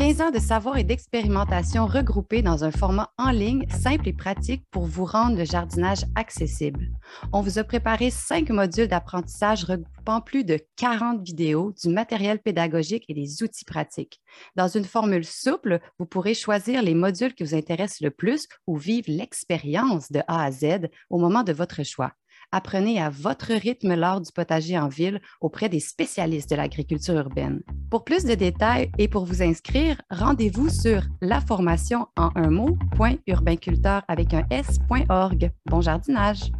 15 0.00 0.20
ans 0.22 0.30
de 0.30 0.38
savoir 0.38 0.78
et 0.78 0.82
d'expérimentation 0.82 1.86
regroupés 1.86 2.40
dans 2.40 2.64
un 2.64 2.70
format 2.70 3.12
en 3.18 3.30
ligne 3.30 3.66
simple 3.68 4.08
et 4.08 4.14
pratique 4.14 4.64
pour 4.70 4.86
vous 4.86 5.04
rendre 5.04 5.36
le 5.36 5.44
jardinage 5.44 6.06
accessible. 6.14 6.88
On 7.34 7.42
vous 7.42 7.58
a 7.58 7.64
préparé 7.64 8.08
cinq 8.08 8.48
modules 8.48 8.88
d'apprentissage 8.88 9.64
regroupant 9.64 10.22
plus 10.22 10.42
de 10.42 10.58
40 10.76 11.20
vidéos, 11.20 11.74
du 11.82 11.90
matériel 11.90 12.38
pédagogique 12.38 13.04
et 13.10 13.14
des 13.14 13.42
outils 13.42 13.66
pratiques. 13.66 14.22
Dans 14.56 14.68
une 14.68 14.86
formule 14.86 15.26
souple, 15.26 15.80
vous 15.98 16.06
pourrez 16.06 16.32
choisir 16.32 16.80
les 16.80 16.94
modules 16.94 17.34
qui 17.34 17.44
vous 17.44 17.54
intéressent 17.54 18.00
le 18.00 18.10
plus 18.10 18.48
ou 18.66 18.78
vivre 18.78 19.08
l'expérience 19.08 20.10
de 20.10 20.20
A 20.28 20.44
à 20.44 20.50
Z 20.50 20.88
au 21.10 21.18
moment 21.18 21.42
de 21.42 21.52
votre 21.52 21.82
choix. 21.82 22.12
Apprenez 22.52 23.00
à 23.00 23.10
votre 23.10 23.52
rythme 23.52 23.94
l'art 23.94 24.20
du 24.20 24.32
potager 24.32 24.76
en 24.76 24.88
ville 24.88 25.20
auprès 25.40 25.68
des 25.68 25.78
spécialistes 25.78 26.50
de 26.50 26.56
l'agriculture 26.56 27.14
urbaine. 27.14 27.62
Pour 27.92 28.04
plus 28.04 28.24
de 28.24 28.34
détails 28.34 28.90
et 28.98 29.06
pour 29.06 29.24
vous 29.24 29.40
inscrire, 29.40 30.02
rendez-vous 30.10 30.68
sur 30.68 31.02
la 31.20 31.40
formation 31.40 32.08
en 32.16 32.30
un 32.34 32.50
mot.urbainculteur 32.50 34.02
avec 34.08 34.34
un 34.34 34.44
s.org. 34.50 35.52
Bon 35.66 35.80
jardinage! 35.80 36.50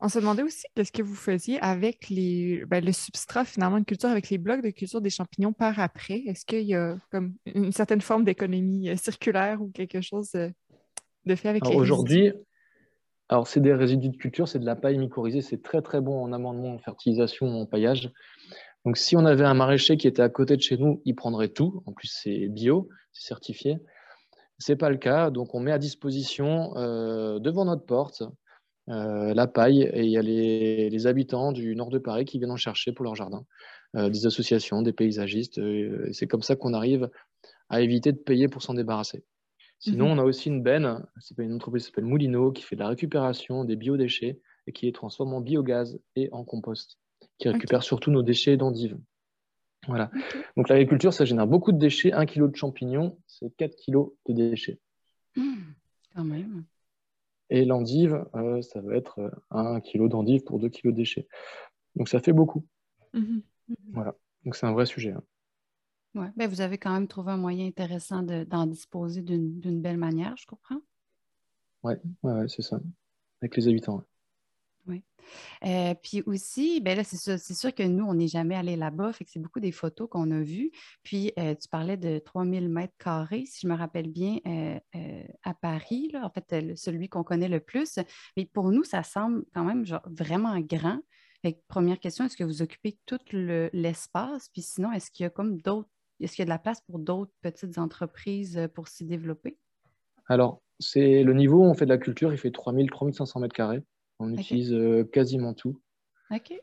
On 0.00 0.08
se 0.08 0.18
demandait 0.18 0.42
aussi 0.42 0.66
qu'est-ce 0.74 0.92
que 0.92 1.02
vous 1.02 1.14
faisiez 1.14 1.58
avec 1.60 2.10
les, 2.10 2.64
ben, 2.66 2.84
le 2.84 2.92
substrat 2.92 3.46
finalement 3.46 3.78
de 3.78 3.84
culture, 3.84 4.10
avec 4.10 4.28
les 4.28 4.36
blocs 4.36 4.62
de 4.62 4.70
culture 4.70 5.00
des 5.00 5.10
champignons 5.10 5.52
par 5.54 5.78
après. 5.78 6.24
Est-ce 6.26 6.44
qu'il 6.44 6.64
y 6.64 6.74
a 6.74 6.98
comme 7.10 7.36
une 7.46 7.72
certaine 7.72 8.00
forme 8.02 8.24
d'économie 8.24 8.90
euh, 8.90 8.96
circulaire 8.96 9.62
ou 9.62 9.70
quelque 9.70 10.02
chose 10.02 10.30
euh, 10.34 10.50
de 11.24 11.34
fait 11.36 11.48
avec 11.48 11.66
les 11.66 11.76
Aujourd'hui, 11.76 12.32
alors 13.32 13.48
c'est 13.48 13.60
des 13.60 13.72
résidus 13.72 14.10
de 14.10 14.16
culture, 14.18 14.46
c'est 14.46 14.58
de 14.58 14.66
la 14.66 14.76
paille 14.76 14.98
mycorhizée, 14.98 15.40
c'est 15.40 15.62
très 15.62 15.80
très 15.80 16.02
bon 16.02 16.22
en 16.22 16.34
amendement, 16.34 16.74
en 16.74 16.78
fertilisation, 16.78 17.46
en 17.46 17.64
paillage. 17.64 18.12
Donc 18.84 18.98
si 18.98 19.16
on 19.16 19.24
avait 19.24 19.46
un 19.46 19.54
maraîcher 19.54 19.96
qui 19.96 20.06
était 20.06 20.20
à 20.20 20.28
côté 20.28 20.54
de 20.54 20.60
chez 20.60 20.76
nous, 20.76 21.00
il 21.06 21.14
prendrait 21.14 21.48
tout. 21.48 21.82
En 21.86 21.94
plus 21.94 22.08
c'est 22.08 22.48
bio, 22.48 22.90
c'est 23.10 23.28
certifié. 23.28 23.78
C'est 24.58 24.76
pas 24.76 24.90
le 24.90 24.98
cas, 24.98 25.30
donc 25.30 25.54
on 25.54 25.60
met 25.60 25.72
à 25.72 25.78
disposition 25.78 26.76
euh, 26.76 27.38
devant 27.38 27.64
notre 27.64 27.86
porte 27.86 28.22
euh, 28.90 29.32
la 29.32 29.46
paille, 29.46 29.82
et 29.94 30.02
il 30.02 30.10
y 30.10 30.18
a 30.18 30.22
les, 30.22 31.06
habitants 31.06 31.52
du 31.52 31.74
nord 31.74 31.88
de 31.88 31.98
Paris 31.98 32.26
qui 32.26 32.36
viennent 32.36 32.50
en 32.50 32.56
chercher 32.56 32.92
pour 32.92 33.06
leur 33.06 33.14
jardin, 33.14 33.46
euh, 33.96 34.10
des 34.10 34.26
associations, 34.26 34.82
des 34.82 34.92
paysagistes. 34.92 35.58
C'est 36.12 36.26
comme 36.26 36.42
ça 36.42 36.54
qu'on 36.54 36.74
arrive 36.74 37.08
à 37.70 37.80
éviter 37.80 38.12
de 38.12 38.18
payer 38.18 38.48
pour 38.48 38.62
s'en 38.62 38.74
débarrasser. 38.74 39.24
Sinon, 39.82 40.06
mhm. 40.06 40.12
on 40.12 40.18
a 40.22 40.24
aussi 40.24 40.48
une 40.48 40.62
benne, 40.62 41.04
c'est 41.18 41.36
une 41.38 41.54
entreprise 41.54 41.82
qui 41.82 41.88
s'appelle 41.88 42.04
Moulineau, 42.04 42.52
qui 42.52 42.62
fait 42.62 42.76
de 42.76 42.80
la 42.80 42.88
récupération 42.88 43.64
des 43.64 43.74
biodéchets 43.74 44.40
et 44.68 44.72
qui 44.72 44.86
les 44.86 44.92
transforme 44.92 45.34
en 45.34 45.40
biogaz 45.40 45.98
et 46.14 46.28
en 46.30 46.44
compost, 46.44 47.00
qui 47.38 47.48
récupère 47.48 47.82
surtout 47.82 48.12
nos 48.12 48.22
déchets 48.22 48.56
d'endives. 48.56 48.96
Voilà. 49.88 50.12
Donc 50.56 50.68
l'agriculture, 50.68 51.12
ça 51.12 51.24
génère 51.24 51.48
beaucoup 51.48 51.72
de 51.72 51.78
déchets. 51.78 52.12
Un 52.12 52.26
kilo 52.26 52.46
de 52.46 52.54
champignons, 52.54 53.18
c'est 53.26 53.50
4 53.56 53.74
kilos 53.74 54.12
de 54.28 54.34
déchets. 54.34 54.78
Mmh, 55.34 55.56
quand 56.14 56.24
même. 56.24 56.62
Et 57.50 57.64
l'endive, 57.64 58.24
euh, 58.36 58.62
ça 58.62 58.80
va 58.80 58.94
être 58.94 59.32
1 59.50 59.78
euh, 59.78 59.80
kg 59.80 60.08
d'endive 60.08 60.44
pour 60.44 60.60
2 60.60 60.68
kg 60.68 60.90
de 60.90 60.90
déchets. 60.92 61.26
Donc 61.96 62.08
ça 62.08 62.20
fait 62.20 62.32
beaucoup. 62.32 62.64
Mhm. 63.14 63.42
Voilà. 63.92 64.14
Donc 64.44 64.54
c'est 64.54 64.66
un 64.66 64.72
vrai 64.72 64.86
sujet. 64.86 65.10
Hein. 65.10 65.24
Ouais. 66.14 66.28
Ben, 66.36 66.48
vous 66.48 66.60
avez 66.60 66.78
quand 66.78 66.92
même 66.92 67.08
trouvé 67.08 67.32
un 67.32 67.36
moyen 67.36 67.66
intéressant 67.66 68.22
d'en 68.22 68.66
disposer 68.66 69.22
d'une 69.22 69.80
belle 69.80 69.96
manière, 69.96 70.36
je 70.36 70.46
comprends. 70.46 70.80
Oui, 71.82 71.94
ouais, 72.22 72.48
c'est 72.48 72.62
ça. 72.62 72.80
Avec 73.40 73.56
les 73.56 73.68
habitants. 73.68 74.04
Oui. 74.86 75.02
Euh, 75.64 75.94
puis 76.02 76.22
aussi, 76.26 76.80
ben 76.80 76.96
là, 76.96 77.04
c'est 77.04 77.54
sûr, 77.54 77.74
que 77.74 77.82
nous, 77.82 78.04
on 78.04 78.14
n'est 78.14 78.28
jamais 78.28 78.54
allé 78.54 78.76
là-bas, 78.76 79.12
fait 79.12 79.24
que 79.24 79.30
c'est 79.30 79.40
beaucoup 79.40 79.60
des 79.60 79.72
photos 79.72 80.08
qu'on 80.08 80.30
a 80.30 80.40
vues. 80.40 80.70
Puis, 81.02 81.32
euh, 81.38 81.54
tu 81.54 81.68
parlais 81.68 81.96
de 81.96 82.18
3000 82.18 82.68
mètres 82.68 82.94
carrés, 82.98 83.44
si 83.46 83.60
je 83.62 83.68
me 83.68 83.76
rappelle 83.76 84.08
bien, 84.08 84.38
euh, 84.46 85.22
à 85.44 85.54
Paris, 85.54 86.10
là, 86.12 86.24
en 86.24 86.30
fait, 86.30 86.76
celui 86.76 87.08
qu'on 87.08 87.22
connaît 87.22 87.48
le 87.48 87.60
plus. 87.60 87.98
Mais 88.36 88.46
pour 88.46 88.70
nous, 88.70 88.84
ça 88.84 89.02
semble 89.02 89.44
quand 89.54 89.64
même 89.64 89.84
vraiment 90.06 90.58
grand. 90.60 91.00
première 91.68 92.00
question, 92.00 92.24
est-ce 92.24 92.36
que 92.36 92.44
vous 92.44 92.62
occupez 92.62 92.98
tout 93.06 93.18
l'espace? 93.32 94.48
Puis 94.48 94.62
sinon, 94.62 94.92
est-ce 94.92 95.10
qu'il 95.10 95.24
y 95.24 95.26
a 95.26 95.30
comme 95.30 95.60
d'autres, 95.60 95.88
est-ce 96.22 96.36
qu'il 96.36 96.42
y 96.42 96.46
a 96.46 96.46
de 96.46 96.50
la 96.50 96.58
place 96.58 96.80
pour 96.80 96.98
d'autres 96.98 97.32
petites 97.40 97.78
entreprises 97.78 98.68
pour 98.74 98.88
s'y 98.88 99.04
développer? 99.04 99.58
Alors, 100.26 100.62
c'est 100.78 101.22
le 101.22 101.34
niveau, 101.34 101.62
on 101.62 101.74
fait 101.74 101.84
de 101.84 101.90
la 101.90 101.98
culture, 101.98 102.32
il 102.32 102.38
fait 102.38 102.50
3000, 102.50 102.90
3500 102.90 103.40
mètres 103.40 103.54
carrés. 103.54 103.82
On 104.18 104.32
utilise 104.32 104.72
euh, 104.72 105.04
quasiment 105.04 105.54
tout. 105.54 105.80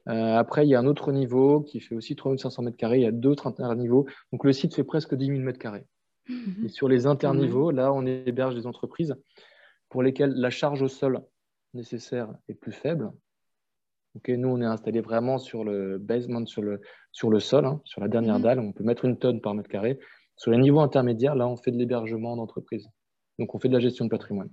Euh, 0.07 0.35
après, 0.35 0.65
il 0.65 0.69
y 0.69 0.75
a 0.75 0.79
un 0.79 0.87
autre 0.87 1.11
niveau 1.11 1.61
qui 1.61 1.79
fait 1.79 1.93
aussi 1.93 2.15
3500 2.15 2.63
mètres 2.63 2.77
carrés. 2.77 2.97
Il 2.97 3.03
y 3.03 3.07
a 3.07 3.11
d'autres 3.11 3.47
interniveaux. 3.47 4.07
Donc, 4.31 4.43
le 4.43 4.53
site 4.53 4.73
fait 4.73 4.83
presque 4.83 5.15
10 5.15 5.27
000 5.27 5.39
mètres 5.39 5.59
carrés. 5.59 5.85
Mhm. 6.27 6.65
Et 6.65 6.69
sur 6.69 6.87
les 6.87 7.05
interniveaux, 7.05 7.71
là, 7.71 7.93
on 7.93 8.05
héberge 8.05 8.55
des 8.55 8.65
entreprises 8.65 9.15
pour 9.89 10.03
lesquelles 10.03 10.33
la 10.33 10.49
charge 10.49 10.81
au 10.81 10.87
sol 10.87 11.21
nécessaire 11.73 12.33
est 12.47 12.53
plus 12.55 12.71
faible. 12.71 13.11
Nous, 14.27 14.49
on 14.49 14.61
est 14.61 14.65
installé 14.65 15.01
vraiment 15.01 15.37
sur 15.37 15.63
le 15.63 15.97
basement, 15.97 16.45
sur 16.45 16.61
le, 16.61 16.81
sur 17.11 17.29
le 17.29 17.39
sol, 17.39 17.65
hein, 17.65 17.81
sur 17.85 18.01
la 18.01 18.07
dernière 18.07 18.37
mhm. 18.37 18.43
dalle. 18.43 18.59
On 18.59 18.71
peut 18.71 18.83
mettre 18.83 19.05
une 19.05 19.17
tonne 19.17 19.41
par 19.41 19.53
mètre 19.53 19.69
carré. 19.69 19.99
Sur 20.35 20.51
les 20.51 20.57
niveaux 20.57 20.79
intermédiaires, 20.79 21.35
là, 21.35 21.47
on 21.47 21.57
fait 21.57 21.71
de 21.71 21.77
l'hébergement 21.77 22.35
d'entreprise. 22.35 22.87
Donc, 23.39 23.55
on 23.55 23.59
fait 23.59 23.67
de 23.67 23.73
la 23.73 23.79
gestion 23.79 24.05
de 24.05 24.09
patrimoine. 24.09 24.49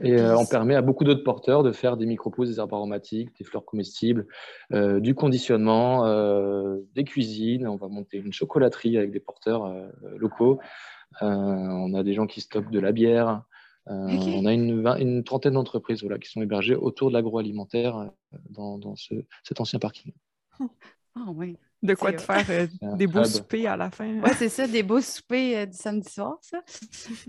Et 0.00 0.18
euh, 0.18 0.36
on 0.36 0.46
permet 0.46 0.74
à 0.74 0.82
beaucoup 0.82 1.04
d'autres 1.04 1.22
porteurs 1.22 1.62
de 1.62 1.72
faire 1.72 1.96
des 1.96 2.06
microposes, 2.06 2.50
des 2.50 2.58
herbes 2.58 2.72
aromatiques, 2.72 3.30
des 3.38 3.44
fleurs 3.44 3.64
comestibles, 3.64 4.26
euh, 4.72 5.00
du 5.00 5.14
conditionnement, 5.14 6.06
euh, 6.06 6.78
des 6.94 7.04
cuisines. 7.04 7.66
On 7.66 7.76
va 7.76 7.88
monter 7.88 8.18
une 8.18 8.32
chocolaterie 8.32 8.96
avec 8.96 9.10
des 9.10 9.20
porteurs 9.20 9.72
locaux. 10.16 10.60
on 11.20 11.94
a 11.94 12.02
des 12.02 12.14
gens 12.14 12.26
qui 12.26 12.40
stockent 12.40 12.70
de 12.70 12.80
la 12.80 12.92
bière. 12.92 13.42
On 13.86 14.46
a 14.46 14.52
une, 14.52 15.24
trentaine 15.24 15.54
d'entreprises 15.54 16.00
voilà, 16.00 16.18
qui 16.18 16.30
sont 16.30 16.42
hébergées 16.42 16.74
autour 16.74 17.08
de 17.08 17.14
l'agroalimentaire 17.14 18.10
dans, 18.50 18.94
cet 18.96 19.60
ancien 19.60 19.78
parking. 19.78 20.12
Ah 21.16 21.30
oui. 21.32 21.56
De 21.80 21.94
quoi 21.94 22.12
te 22.12 22.20
faire 22.20 22.68
des 22.96 23.06
beaux 23.06 23.22
soupers 23.22 23.68
à 23.68 23.76
la 23.76 23.88
fin. 23.88 24.20
Oui, 24.20 24.30
c'est 24.36 24.48
ça, 24.48 24.66
des 24.66 24.82
beaux 24.82 25.00
soupers 25.00 25.64
du 25.68 25.76
samedi 25.76 26.10
soir, 26.10 26.38
ça. 26.40 26.60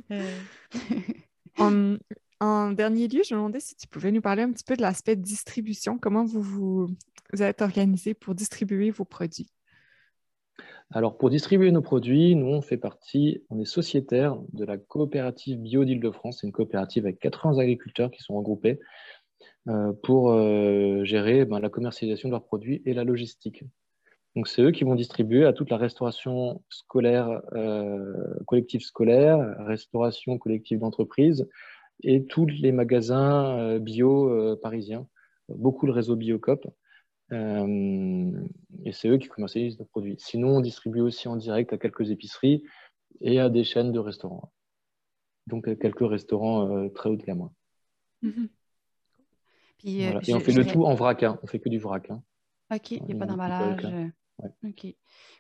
En, 2.42 2.72
dernier 2.72 3.08
lieu, 3.08 3.22
je 3.24 3.34
me 3.34 3.40
demandais 3.40 3.62
si 3.62 3.76
tu 3.76 3.88
pouvais 3.88 4.12
nous 4.12 4.22
parler 4.22 4.42
un 4.44 4.52
petit 4.52 4.64
peu 4.64 4.76
de 4.76 4.82
l'aspect 4.82 5.16
distribution. 5.16 5.98
Comment 5.98 6.26
vous, 6.26 6.42
vous, 6.42 6.88
êtes 7.42 7.62
organisé 7.62 8.14
pour 8.14 8.36
distribuer 8.36 8.92
vos 8.92 9.06
produits? 9.06 9.50
Alors, 10.92 11.18
pour 11.18 11.30
distribuer 11.30 11.72
nos 11.72 11.82
produits, 11.82 12.36
nous, 12.36 12.48
on 12.48 12.62
fait 12.62 12.78
partie, 12.78 13.44
on 13.50 13.60
est 13.60 13.66
sociétaire 13.66 14.38
de 14.54 14.66
la 14.66 14.78
coopérative 14.78 15.60
Bio 15.60 15.84
d'Île-de-France. 15.84 16.40
C'est 16.40 16.48
une 16.48 16.54
coopérative 16.54 17.06
avec 17.06 17.20
80 17.20 17.58
agriculteurs 17.58 18.12
qui 18.12 18.22
sont 18.22 18.36
regroupés 18.36 18.80
euh, 19.68 19.94
pour 20.04 20.32
euh, 20.32 21.04
gérer 21.04 21.46
ben, 21.46 21.60
la 21.60 21.70
commercialisation 21.70 22.30
de 22.30 22.34
leurs 22.34 22.46
produits 22.46 22.84
et 22.86 22.94
la 22.94 23.04
logistique. 23.04 23.64
Donc, 24.36 24.48
c'est 24.48 24.62
eux 24.62 24.72
qui 24.72 24.84
vont 24.84 24.96
distribuer 24.96 25.46
à 25.46 25.54
toute 25.54 25.72
la 25.72 25.78
restauration 25.78 26.62
scolaire, 26.70 27.42
euh, 27.54 28.36
collective 28.46 28.82
scolaire, 28.82 29.56
restauration 29.60 30.38
collective 30.38 30.80
d'entreprise 30.80 31.48
et 32.04 32.26
tous 32.26 32.46
les 32.46 32.74
magasins 32.74 33.80
bio 33.80 34.58
parisiens, 34.58 35.08
beaucoup 35.48 35.86
le 35.86 35.94
réseau 35.94 36.18
Biocop. 36.18 36.68
Et 37.32 38.92
c'est 38.92 39.08
eux 39.08 39.18
qui 39.18 39.28
commercialisent 39.28 39.80
nos 39.80 39.86
produits. 39.86 40.16
Sinon, 40.20 40.58
on 40.58 40.62
distribue 40.62 41.02
aussi 41.02 41.28
en 41.28 41.36
direct 41.36 41.74
à 41.74 41.78
quelques 41.78 42.12
épiceries 42.12 42.64
et 43.22 43.40
à 43.40 43.50
des 43.50 43.64
chaînes 43.64 43.92
de 43.92 44.00
restaurants. 44.00 44.52
Donc, 45.48 45.68
à 45.68 45.76
quelques 45.76 46.08
restaurants 46.08 46.90
très 46.90 47.10
haut 47.10 47.16
de 47.16 47.24
gamme. 47.24 47.50
Mhm. 48.22 48.50
et 49.84 50.34
on 50.34 50.40
fait 50.40 50.54
le 50.54 50.66
tout 50.66 50.86
en 50.86 50.96
vrac, 50.96 51.24
hein. 51.24 51.40
on 51.44 51.48
fait 51.48 51.60
que 51.60 51.70
du 51.70 51.80
vrac. 51.80 52.10
Hein. 52.10 52.24
OK, 52.74 52.92
il 52.92 53.04
n'y 53.04 53.14
a 53.14 53.18
pas 53.18 53.26
d'emballage. 53.26 54.12
OK. 54.64 54.88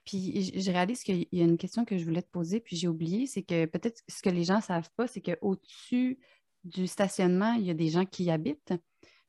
Puis 0.05 0.59
je 0.59 0.71
réalise 0.71 1.03
qu'il 1.03 1.27
y 1.31 1.41
a 1.41 1.45
une 1.45 1.57
question 1.57 1.85
que 1.85 1.97
je 1.97 2.05
voulais 2.05 2.21
te 2.21 2.29
poser, 2.29 2.59
puis 2.59 2.75
j'ai 2.75 2.87
oublié, 2.87 3.27
c'est 3.27 3.43
que 3.43 3.65
peut-être 3.65 4.01
ce 4.07 4.21
que 4.21 4.29
les 4.29 4.43
gens 4.43 4.57
ne 4.57 4.61
savent 4.61 4.89
pas, 4.95 5.07
c'est 5.07 5.21
qu'au-dessus 5.21 6.19
du 6.63 6.87
stationnement, 6.87 7.53
il 7.53 7.65
y 7.65 7.69
a 7.69 7.73
des 7.73 7.89
gens 7.89 8.05
qui 8.05 8.25
y 8.25 8.31
habitent. 8.31 8.73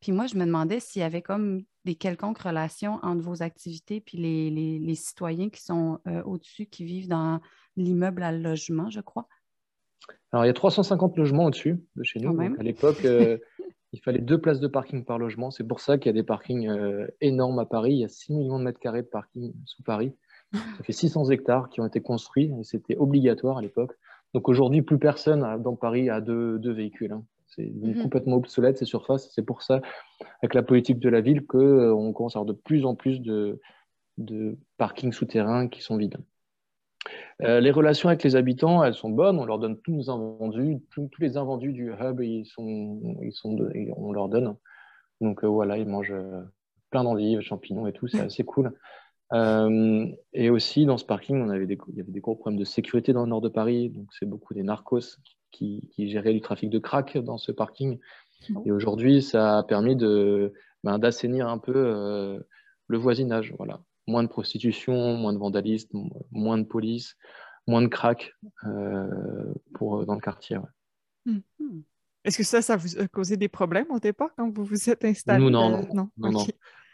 Puis 0.00 0.12
moi, 0.12 0.26
je 0.26 0.36
me 0.36 0.44
demandais 0.44 0.80
s'il 0.80 1.00
y 1.00 1.04
avait 1.04 1.22
comme 1.22 1.64
des 1.86 1.94
quelconques 1.94 2.40
relations 2.40 2.98
entre 3.02 3.22
vos 3.22 3.42
activités 3.42 4.00
puis 4.00 4.18
les, 4.18 4.94
citoyens 4.94 5.48
qui 5.48 5.62
sont 5.62 6.00
euh, 6.06 6.22
au-dessus, 6.24 6.66
qui 6.66 6.84
vivent 6.84 7.08
dans 7.08 7.40
l'immeuble 7.76 8.22
à 8.22 8.32
logement, 8.32 8.90
je 8.90 9.00
crois? 9.00 9.28
Alors, 10.32 10.44
il 10.44 10.48
y 10.48 10.50
a 10.50 10.54
350 10.54 11.16
logements 11.16 11.46
au-dessus 11.46 11.80
de 11.94 12.02
chez 12.02 12.20
nous. 12.20 12.38
à 12.38 12.62
l'époque, 12.62 13.04
euh, 13.04 13.38
il 13.92 14.00
fallait 14.02 14.20
deux 14.20 14.38
places 14.38 14.60
de 14.60 14.66
parking 14.66 15.04
par 15.04 15.18
logement. 15.18 15.50
C'est 15.50 15.64
pour 15.64 15.80
ça 15.80 15.96
qu'il 15.96 16.06
y 16.06 16.14
a 16.14 16.20
des 16.20 16.24
parkings 16.24 16.68
euh, 16.68 17.06
énormes 17.20 17.60
à 17.60 17.66
Paris. 17.66 17.92
Il 17.92 18.00
y 18.00 18.04
a 18.04 18.08
6 18.08 18.34
millions 18.34 18.58
de 18.58 18.64
mètres 18.64 18.80
carrés 18.80 19.02
de 19.02 19.08
parking 19.08 19.54
sous 19.64 19.82
Paris. 19.82 20.12
Ça 20.52 20.84
fait 20.84 20.92
600 20.92 21.30
hectares 21.30 21.68
qui 21.68 21.80
ont 21.80 21.86
été 21.86 22.00
construits 22.00 22.52
et 22.58 22.64
c'était 22.64 22.96
obligatoire 22.96 23.58
à 23.58 23.62
l'époque. 23.62 23.92
Donc 24.34 24.48
aujourd'hui, 24.48 24.82
plus 24.82 24.98
personne 24.98 25.62
dans 25.62 25.76
Paris 25.76 26.10
a 26.10 26.20
deux, 26.20 26.72
véhicules. 26.72 27.12
Hein. 27.12 27.24
C'est 27.56 27.72
mhm. 27.74 28.02
complètement 28.02 28.36
obsolète 28.36 28.78
ces 28.78 28.84
surfaces. 28.84 29.30
C'est 29.34 29.44
pour 29.44 29.62
ça, 29.62 29.80
avec 30.42 30.54
la 30.54 30.62
politique 30.62 30.98
de 30.98 31.08
la 31.08 31.20
ville, 31.20 31.46
qu'on 31.46 31.58
euh, 31.58 32.12
commence 32.12 32.36
à 32.36 32.40
avoir 32.40 32.54
de 32.54 32.58
plus 32.58 32.84
en 32.84 32.94
plus 32.94 33.20
de, 33.20 33.60
de 34.18 34.58
parkings 34.76 35.12
souterrains 35.12 35.68
qui 35.68 35.82
sont 35.82 35.96
vides. 35.96 36.18
Euh, 37.42 37.60
les 37.60 37.70
relations 37.70 38.08
avec 38.08 38.22
les 38.22 38.36
habitants, 38.36 38.82
elles 38.82 38.94
sont 38.94 39.10
bonnes. 39.10 39.38
On 39.38 39.44
leur 39.44 39.58
donne 39.58 39.78
tous 39.80 39.92
nos 39.92 40.10
invendus, 40.10 40.78
tous, 40.90 41.08
les 41.18 41.36
invendus 41.36 41.72
du 41.72 41.92
hub, 41.92 42.20
ils 42.20 42.46
sont, 42.46 43.18
ils 43.22 43.32
sont 43.32 43.56
on 43.96 44.12
leur 44.12 44.28
donne. 44.28 44.56
Donc 45.20 45.44
euh, 45.44 45.48
voilà, 45.48 45.78
ils 45.78 45.86
mangent 45.86 46.12
euh, 46.12 46.42
plein 46.90 47.04
d'endives, 47.04 47.40
champignons 47.40 47.86
et 47.86 47.92
tout, 47.92 48.08
c'est 48.08 48.20
assez 48.20 48.44
cool. 48.44 48.72
et 49.32 50.50
aussi, 50.50 50.86
dans 50.86 50.98
ce 50.98 51.04
parking, 51.04 51.40
on 51.42 51.50
avait 51.50 51.66
des, 51.66 51.78
il 51.88 51.96
y 51.96 52.00
avait 52.00 52.12
des 52.12 52.20
gros 52.20 52.36
problèmes 52.36 52.58
de 52.58 52.64
sécurité 52.64 53.12
dans 53.12 53.22
le 53.22 53.28
nord 53.28 53.40
de 53.40 53.48
Paris. 53.48 53.90
Donc 53.90 54.08
c'est 54.18 54.26
beaucoup 54.26 54.54
des 54.54 54.62
narcos 54.62 55.18
qui, 55.24 55.36
qui, 55.50 55.90
géraient 55.96 56.32
du 56.32 56.40
trafic 56.40 56.70
de 56.70 56.78
crack 56.78 57.18
dans 57.18 57.38
ce 57.38 57.52
parking. 57.52 57.98
Et 58.64 58.70
aujourd'hui, 58.70 59.22
ça 59.22 59.58
a 59.58 59.62
permis 59.62 59.96
de, 59.96 60.52
ben, 60.84 60.98
d'assainir 60.98 61.48
un 61.48 61.58
peu 61.58 62.38
le 62.86 62.98
voisinage. 62.98 63.54
Voilà. 63.56 63.80
Moins 64.06 64.22
de 64.22 64.28
prostitution, 64.28 65.16
moins 65.16 65.32
de 65.32 65.38
vandalisme, 65.38 66.08
moins 66.30 66.58
de 66.58 66.64
police, 66.64 67.16
moins 67.66 67.82
de 67.82 67.88
crack 67.88 68.34
pour, 69.74 70.06
dans 70.06 70.14
le 70.14 70.20
quartier. 70.20 70.58
Hmm. 71.24 71.40
Est-ce 72.26 72.38
que 72.38 72.44
ça, 72.44 72.60
ça 72.60 72.76
vous 72.76 72.98
a 72.98 73.06
causé 73.06 73.36
des 73.36 73.48
problèmes 73.48 73.90
au 73.90 74.00
départ 74.00 74.30
quand 74.36 74.50
vous 74.50 74.64
vous 74.64 74.90
êtes 74.90 75.04
installé? 75.04 75.42
Nous, 75.42 75.48
non, 75.48 75.70
non. 75.70 76.10
non, 76.16 76.32
non, 76.32 76.46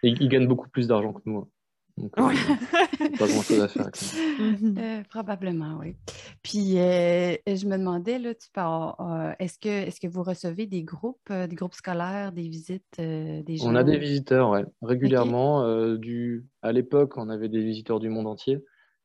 Ils, 0.03 0.29
gagnent 0.29 0.47
beaucoup 0.47 0.69
plus 0.69 0.89
d'argent 0.89 1.15
que 1.15 1.23
nous. 1.25 1.51
Donc, 1.99 2.13
euh, 2.19 2.33
pas 3.19 3.27
grand-chose 3.27 3.61
à 3.61 3.69
faire 3.69 3.83
avec 3.83 3.97
ça. 3.97 4.17
Euh, 4.79 5.03
probablement, 5.11 5.79
oui. 5.81 5.95
Puis, 6.43 6.79
euh, 6.79 7.37
je 7.47 7.67
me 7.67 7.77
demandais, 7.77 8.19
là, 8.19 8.35
tu 8.35 8.49
est-ce 9.39 9.59
que, 9.59 9.69
est 9.69 10.01
que 10.01 10.09
vous 10.09 10.23
recevez 10.23 10.67
des 10.67 10.83
groupes, 10.83 11.31
des 11.31 11.55
groupes 11.55 11.75
scolaires, 11.75 12.33
des 12.33 12.49
visites 12.49 12.99
des 12.99 13.57
gens? 13.57 13.71
On 13.71 13.75
a 13.75 13.85
des 13.85 13.99
visiteurs, 13.99 14.51
oui, 14.51 14.61
régulièrement. 14.81 15.95
du... 15.97 16.47
À 16.63 16.73
l'époque, 16.73 17.19
on 17.19 17.29
avait 17.29 17.49
des 17.49 17.63
visiteurs 17.63 18.01
du 18.01 18.09
monde 18.09 18.27
entier. 18.27 18.59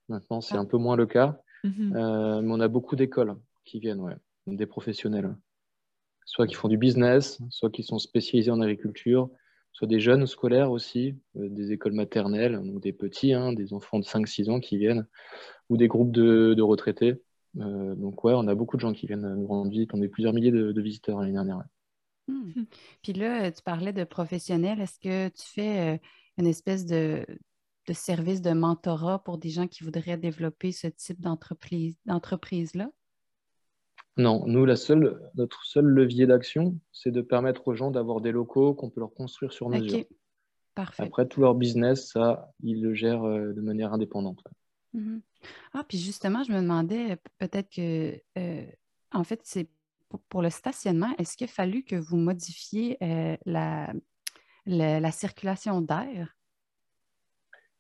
Maintenant, 0.09 0.41
c'est 0.41 0.55
ah. 0.55 0.61
un 0.61 0.65
peu 0.65 0.77
moins 0.77 0.95
le 0.95 1.05
cas. 1.05 1.39
Mhm. 1.63 1.91
mais 2.43 2.51
on 2.51 2.59
a 2.59 2.67
beaucoup 2.67 2.95
d'écoles 2.95 3.35
qui 3.65 3.79
viennent, 3.79 3.99
ouais, 3.99 4.15
des 4.45 4.65
professionnels. 4.65 5.35
Soit 6.25 6.47
qui 6.47 6.55
font 6.55 6.67
du 6.67 6.77
business, 6.77 7.39
soit 7.49 7.69
qui 7.69 7.83
sont 7.83 7.99
spécialisés 7.99 8.51
en 8.51 8.61
agriculture, 8.61 9.29
soit 9.77 9.87
des 9.87 9.99
jeunes 9.99 10.25
scolaires 10.25 10.71
aussi, 10.71 11.15
euh, 11.35 11.49
des 11.49 11.71
écoles 11.71 11.93
maternelles, 11.93 12.57
ou 12.57 12.79
des 12.79 12.93
petits, 12.93 13.33
hein, 13.33 13.53
des 13.53 13.73
enfants 13.73 13.99
de 13.99 14.05
5-6 14.05 14.49
ans 14.49 14.59
qui 14.59 14.75
viennent, 14.75 15.05
ou 15.69 15.77
des 15.77 15.87
groupes 15.87 16.11
de, 16.11 16.59
retraités. 16.63 17.21
Euh, 17.59 17.93
donc 17.93 18.23
ouais, 18.23 18.33
on 18.35 18.47
a 18.47 18.55
beaucoup 18.55 18.75
de 18.75 18.81
gens 18.81 18.91
qui 18.91 19.05
viennent 19.05 19.35
nous 19.35 19.45
rendre 19.45 19.69
visite. 19.69 19.91
On 19.93 20.01
a 20.01 20.07
plusieurs 20.07 20.33
milliers 20.33 20.49
de, 20.49 20.81
visiteurs 20.81 21.19
l'année 21.19 21.33
dernière. 21.33 21.61
Hmm. 22.27 22.63
Puis 23.03 23.13
là, 23.13 23.51
tu 23.51 23.61
parlais 23.61 23.93
de 23.93 24.03
professionnels. 24.03 24.81
Est-ce 24.81 24.99
que 24.99 25.27
tu 25.29 25.45
fais 25.45 25.93
euh, 25.93 25.97
une 26.39 26.47
espèce 26.47 26.87
de, 26.87 27.23
de, 27.85 27.93
service 27.93 28.41
de 28.41 28.53
mentorat 28.53 29.23
pour 29.23 29.37
des 29.37 29.51
gens 29.51 29.67
qui 29.67 29.83
voudraient 29.83 30.17
développer 30.17 30.71
ce 30.71 30.87
type 30.87 31.21
d'entreprise-là? 31.21 32.89
Non, 34.17 34.43
nous, 34.47 34.65
la 34.65 34.75
seule, 34.75 35.21
notre 35.35 35.63
seul 35.65 35.85
levier 35.85 36.25
d'action, 36.25 36.75
c'est 36.91 37.11
de 37.11 37.21
permettre 37.21 37.67
aux 37.67 37.75
gens 37.75 37.91
d'avoir 37.91 38.19
des 38.19 38.31
locaux 38.31 38.73
qu'on 38.73 38.89
peut 38.89 38.99
leur 38.99 39.13
construire 39.13 39.53
sur 39.53 39.69
mesure. 39.69 40.05
Parfait. 40.73 41.03
Après, 41.03 41.27
tout 41.27 41.41
leur 41.41 41.55
business, 41.55 42.11
ça, 42.11 42.51
ils 42.61 42.81
le 42.81 42.93
gèrent 42.93 43.23
euh, 43.23 43.53
de 43.53 43.61
manière 43.61 43.93
indépendante. 43.93 44.43
Mhm. 44.93 45.21
Ah, 45.73 45.83
puis 45.87 45.97
justement, 45.97 46.43
je 46.43 46.51
me 46.51 46.61
demandais 46.61 47.17
peut-être 47.37 47.69
que, 47.69 48.19
euh, 48.37 48.65
en 49.11 49.23
fait, 49.23 49.41
c'est 49.43 49.69
pour, 50.29 50.41
le 50.41 50.49
stationnement, 50.49 51.13
est-ce 51.17 51.35
qu'il 51.35 51.45
a 51.45 51.51
fallu 51.51 51.83
que 51.83 51.95
vous 51.95 52.17
modifiez 52.17 52.97
euh, 53.03 53.35
la, 53.45 53.91
la, 54.65 55.11
circulation 55.11 55.81
d'air? 55.81 56.35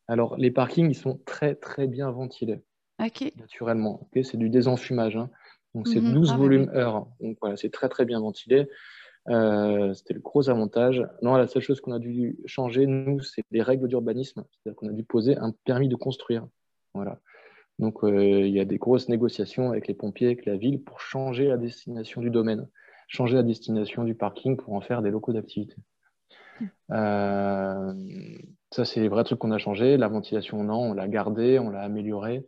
Alors, 0.07 0.35
les 0.37 0.51
parkings, 0.51 0.89
ils 0.89 0.95
sont 0.95 1.19
très, 1.25 1.55
très 1.55 1.87
bien 1.87 2.11
ventilés. 2.11 2.61
OK. 2.99 3.31
Naturellement. 3.37 4.09
c'est 4.23 4.37
du 4.37 4.49
désenfumage. 4.49 5.15
Hein. 5.15 5.29
Donc, 5.75 5.87
c'est 5.87 6.01
12 6.01 6.29
mhm. 6.29 6.33
ah, 6.33 6.37
volumes 6.37 6.71
heure. 6.73 7.07
Donc, 7.19 7.37
voilà, 7.41 7.57
c'est 7.57 7.69
très, 7.69 7.89
très 7.89 8.05
bien 8.05 8.19
ventilé. 8.19 8.67
Euh, 9.29 9.93
c'était 9.93 10.13
le 10.13 10.21
gros 10.21 10.49
avantage. 10.49 11.05
Non, 11.21 11.35
la 11.35 11.47
seule 11.47 11.61
chose 11.61 11.81
qu'on 11.81 11.91
a 11.91 11.99
dû 11.99 12.37
changer, 12.45 12.85
nous, 12.85 13.21
c'est 13.21 13.43
les 13.51 13.61
règles 13.61 13.87
d'urbanisme. 13.87 14.43
C'est-à-dire 14.51 14.77
qu'on 14.77 14.89
a 14.89 14.93
dû 14.93 15.03
poser 15.03 15.37
un 15.37 15.53
permis 15.65 15.89
de 15.89 15.95
construire. 15.95 16.47
Voilà. 16.93 17.19
Donc, 17.79 18.03
euh, 18.03 18.41
il 18.47 18.53
y 18.53 18.59
a 18.59 18.65
des 18.65 18.77
grosses 18.77 19.09
négociations 19.09 19.69
avec 19.69 19.87
les 19.87 19.93
pompiers, 19.93 20.27
avec 20.27 20.45
la 20.45 20.57
ville, 20.57 20.81
pour 20.81 20.99
changer 20.99 21.47
la 21.47 21.57
destination 21.57 22.21
du 22.21 22.29
domaine, 22.29 22.67
changer 23.07 23.35
la 23.35 23.43
destination 23.43 24.03
du 24.03 24.15
parking 24.15 24.57
pour 24.57 24.73
en 24.73 24.81
faire 24.81 25.01
des 25.01 25.11
locaux 25.11 25.33
d'activité. 25.33 25.75
Euh, 26.91 27.93
ça, 28.71 28.85
c'est 28.85 28.99
les 28.99 29.09
vrais 29.09 29.23
trucs 29.23 29.39
qu'on 29.39 29.51
a 29.51 29.59
changé. 29.59 29.97
La 29.97 30.07
ventilation, 30.07 30.63
non, 30.63 30.91
on 30.91 30.93
l'a 30.93 31.07
gardée, 31.07 31.59
on 31.59 31.69
l'a 31.69 31.81
améliorée, 31.81 32.47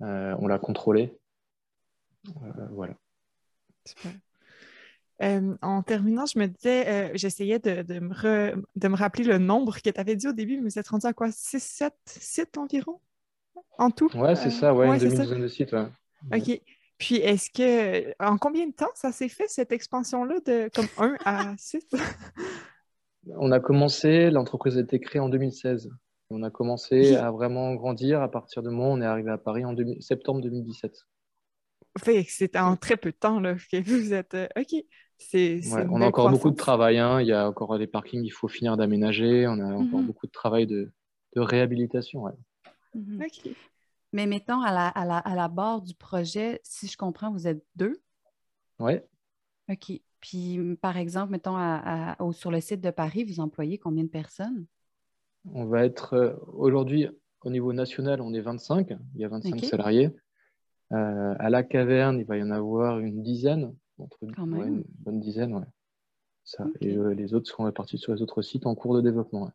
on 0.00 0.46
l'a 0.46 0.58
contrôlée. 0.58 1.18
Euh, 2.28 2.66
voilà. 2.70 2.94
Euh, 5.22 5.54
en 5.62 5.82
terminant, 5.82 6.26
je 6.26 6.38
me 6.38 6.46
disais, 6.46 6.88
euh, 6.88 7.10
j'essayais 7.14 7.58
de, 7.58 8.00
me 8.00 8.96
rappeler 8.96 9.24
le 9.24 9.38
nombre 9.38 9.76
que 9.76 9.90
tu 9.90 10.00
avais 10.00 10.16
dit 10.16 10.28
au 10.28 10.32
début, 10.32 10.56
mais 10.56 10.70
vous 10.70 10.78
êtes 10.78 10.88
rendu 10.88 11.06
à 11.06 11.12
quoi? 11.12 11.30
6, 11.30 11.62
7 11.62 11.94
sites 12.06 12.58
environ? 12.58 13.00
En 13.78 13.90
tout? 13.90 14.14
Ouais, 14.16 14.34
c'est 14.34 14.50
ça, 14.50 14.74
ouais, 14.74 14.86
une 14.86 14.98
demi-douzaine 14.98 15.42
de 15.42 15.48
sites. 15.48 15.74
OK. 16.32 16.60
Puis, 16.98 17.16
est-ce 17.16 17.50
que, 17.50 18.14
en 18.24 18.38
combien 18.38 18.66
de 18.66 18.72
temps 18.72 18.90
ça 18.94 19.10
s'est 19.10 19.28
fait, 19.28 19.48
cette 19.48 19.72
expansion-là, 19.72 20.38
de 20.46 20.70
comme 20.74 20.88
1 20.98 21.16
à 21.24 21.54
6? 21.56 21.86
On 23.36 23.52
a 23.52 23.60
commencé, 23.60 24.30
l'entreprise 24.30 24.76
a 24.78 24.80
été 24.80 25.00
créée 25.00 25.20
en 25.20 25.28
2016. 25.28 25.90
On 26.30 26.42
a 26.42 26.50
commencé 26.50 27.14
à 27.16 27.30
vraiment 27.30 27.74
grandir 27.74 28.22
à 28.22 28.30
partir 28.30 28.62
de 28.62 28.70
moi, 28.70 28.86
on 28.86 29.00
est 29.00 29.06
arrivé 29.06 29.30
à 29.30 29.38
Paris 29.38 29.64
en 29.64 29.74
septembre 30.00 30.40
2017 30.40 31.04
c'est 31.96 32.56
en 32.56 32.76
très 32.76 32.96
peu 32.96 33.10
de 33.10 33.16
temps 33.16 33.40
là, 33.40 33.54
que 33.54 33.82
vous 33.82 34.12
êtes. 34.12 34.34
Euh, 34.34 34.48
OK. 34.56 34.74
C'est, 35.18 35.60
on 35.88 36.00
a 36.00 36.06
encore 36.06 36.30
beaucoup 36.30 36.50
de 36.50 36.56
travail. 36.56 36.98
Hein. 36.98 37.20
Il 37.20 37.28
y 37.28 37.32
a 37.32 37.48
encore 37.48 37.78
des 37.78 37.86
parkings, 37.86 38.24
il 38.24 38.32
faut 38.32 38.48
finir 38.48 38.76
d'aménager. 38.76 39.46
On 39.46 39.60
a 39.60 39.72
encore 39.72 40.00
mm-hmm. 40.00 40.06
beaucoup 40.06 40.26
de 40.26 40.32
travail 40.32 40.66
de, 40.66 40.90
réhabilitation. 41.36 42.24
Mm-hmm. 42.96 43.24
OK. 43.24 43.56
Mais 44.12 44.26
mettons, 44.26 44.60
à 44.60 44.72
la, 44.72 44.88
à, 44.88 45.04
la, 45.06 45.18
à 45.18 45.34
la 45.36 45.48
barre 45.48 45.80
du 45.80 45.94
projet, 45.94 46.60
si 46.64 46.88
je 46.88 46.96
comprends, 46.96 47.30
vous 47.30 47.46
êtes 47.46 47.64
deux? 47.76 48.02
Oui. 48.80 48.94
OK. 49.70 49.92
Puis, 50.20 50.76
par 50.80 50.96
exemple, 50.96 51.32
mettons, 51.32 51.56
à, 51.56 52.16
sur 52.32 52.50
le 52.50 52.60
site 52.60 52.80
de 52.80 52.90
Paris, 52.90 53.24
vous 53.24 53.40
employez 53.40 53.78
combien 53.78 54.04
de 54.04 54.08
personnes? 54.08 54.66
On 55.52 55.64
va 55.64 55.84
être, 55.84 56.14
euh, 56.14 56.34
aujourd'hui, 56.52 57.08
au 57.40 57.50
niveau 57.50 57.72
national, 57.72 58.20
on 58.20 58.32
est 58.32 58.40
25. 58.40 58.90
Il 59.14 59.20
y 59.20 59.24
a 59.24 59.28
25 59.28 59.64
salariés. 59.64 60.10
Euh, 60.92 61.34
à 61.38 61.50
la 61.50 61.62
caverne, 61.62 62.18
il 62.18 62.26
va 62.26 62.36
y 62.36 62.42
en 62.42 62.50
avoir 62.50 62.98
une 62.98 63.22
dizaine, 63.22 63.74
entre 63.98 64.18
une 64.22 64.84
bonne 64.98 65.20
dizaine, 65.20 65.54
ouais. 65.54 65.66
Ça. 66.44 66.66
Et 66.80 66.96
euh, 66.96 67.14
les 67.14 67.34
autres 67.34 67.48
seront 67.48 67.64
répartis 67.64 67.98
sur 67.98 68.12
les 68.12 68.20
autres 68.20 68.42
sites 68.42 68.66
en 68.66 68.74
cours 68.74 68.96
de 68.96 69.00
développement. 69.00 69.50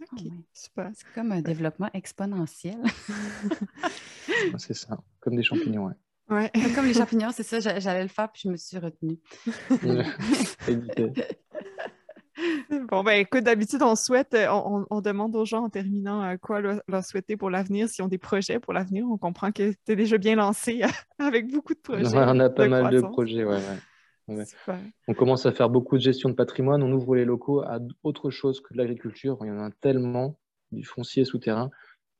Ok, 0.00 0.24
C'est 0.52 0.72
comme 1.14 1.32
un 1.32 1.42
développement 1.42 1.90
exponentiel. 1.94 2.78
c'est 4.58 4.74
ça, 4.74 4.98
comme 5.20 5.36
des 5.36 5.42
champignons, 5.42 5.86
ouais. 5.86 5.94
Ouais. 6.28 6.50
Comme 6.74 6.84
les 6.84 6.92
champignons, 6.92 7.30
c'est 7.32 7.42
ça, 7.42 7.58
j'allais 7.58 8.02
le 8.02 8.08
faire, 8.08 8.30
puis 8.30 8.42
je 8.44 8.50
me 8.50 8.56
suis 8.56 8.76
retenue. 8.76 9.18
Bon, 12.90 13.02
ben 13.02 13.18
écoute, 13.18 13.44
d'habitude, 13.44 13.82
on 13.82 13.96
souhaite, 13.96 14.34
euh, 14.34 14.46
on, 14.90 15.00
demande 15.00 15.34
aux 15.36 15.44
gens 15.44 15.64
en 15.64 15.68
terminant 15.68 16.22
euh, 16.22 16.36
quoi 16.36 16.60
leur, 16.60 17.04
souhaiter 17.04 17.36
pour 17.36 17.50
l'avenir, 17.50 17.88
s'ils 17.88 18.04
ont 18.04 18.08
des 18.08 18.18
projets 18.18 18.58
pour 18.58 18.72
l'avenir. 18.72 19.06
On 19.10 19.18
comprend 19.18 19.52
que 19.52 19.72
tu 19.72 19.92
es 19.92 19.96
déjà 19.96 20.18
bien 20.18 20.36
lancé 20.36 20.82
avec 21.18 21.50
beaucoup 21.50 21.74
de 21.74 21.80
projets. 21.80 22.06
on 22.14 22.40
a 22.40 22.50
pas 22.50 22.68
mal 22.68 22.92
de 22.92 23.00
projets, 23.00 23.44
ouais. 23.44 23.60
On 25.08 25.14
commence 25.14 25.46
à 25.46 25.52
faire 25.52 25.70
beaucoup 25.70 25.96
de 25.96 26.02
gestion 26.02 26.28
de 26.28 26.34
patrimoine, 26.34 26.82
on 26.82 26.92
ouvre 26.92 27.16
les 27.16 27.24
locaux 27.24 27.62
à 27.62 27.78
autre 28.02 28.28
chose 28.28 28.60
que 28.60 28.74
de 28.74 28.78
l'agriculture. 28.78 29.38
Il 29.40 29.46
y 29.46 29.50
en 29.50 29.58
a 29.58 29.70
tellement 29.80 30.38
du 30.70 30.84
foncier 30.84 31.24
souterrain 31.24 31.70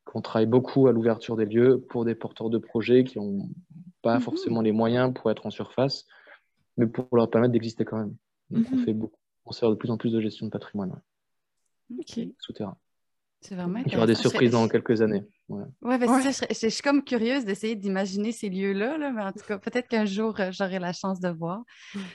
qu'on 0.07 0.23
travaille 0.23 0.47
beaucoup 0.47 0.87
à 0.87 0.93
l'ouverture 0.93 1.37
des 1.37 1.45
lieux 1.45 1.85
pour 1.91 2.07
des 2.07 2.15
porteurs 2.15 2.49
de 2.49 2.57
projets 2.57 3.05
qui 3.05 3.19
n'ont 3.19 3.51
pas 4.01 4.15
mhm. 4.15 4.23
forcément 4.23 4.63
les 4.63 4.73
moyens 4.73 5.13
pour 5.13 5.31
être 5.31 5.45
en 5.45 5.51
surface, 5.51 6.07
mais 6.79 6.87
pour 6.87 7.15
leur 7.15 7.29
permettre 7.29 7.53
d'exister 7.53 7.85
quand 7.85 7.99
même. 7.99 8.17
Donc 8.49 8.65
on 8.73 8.77
mhm. 8.77 8.85
fait 8.87 8.95
beaucoup 8.95 9.19
on 9.49 9.53
sert 9.53 9.71
de 9.71 9.75
plus 9.75 9.91
en 9.91 9.97
plus 9.97 10.13
de 10.13 10.21
gestion 10.21 10.47
de 10.47 10.51
patrimoine 10.51 11.01
souterrain. 12.39 12.77
C'est 13.41 13.55
vraiment 13.55 13.81
Il 13.87 13.93
y 13.93 13.97
aura 13.97 14.07
des 14.07 14.17
surprises 14.17 14.51
dans 14.51 14.67
quelques 14.67 15.01
années. 15.01 15.23
Ouais, 15.49 15.65
ouais, 15.83 15.97
ben, 15.97 16.21
Ça, 16.21 16.47
je, 16.51 16.69
suis 16.69 16.83
comme 16.83 17.05
curieuse 17.05 17.45
d'essayer 17.45 17.77
d'imaginer 17.77 18.33
ces 18.33 18.49
lieux-là, 18.49 18.99
là, 18.99 19.13
mais 19.13 19.23
en 19.23 19.31
tout 19.31 19.47
cas, 19.47 19.59
peut-être 19.59 19.87
qu'un 19.87 20.07
jour, 20.07 20.39
euh, 20.41 20.51
j'aurai 20.51 20.81
la 20.81 20.93
chance 20.93 21.21
de 21.21 21.29
voir. 21.29 21.63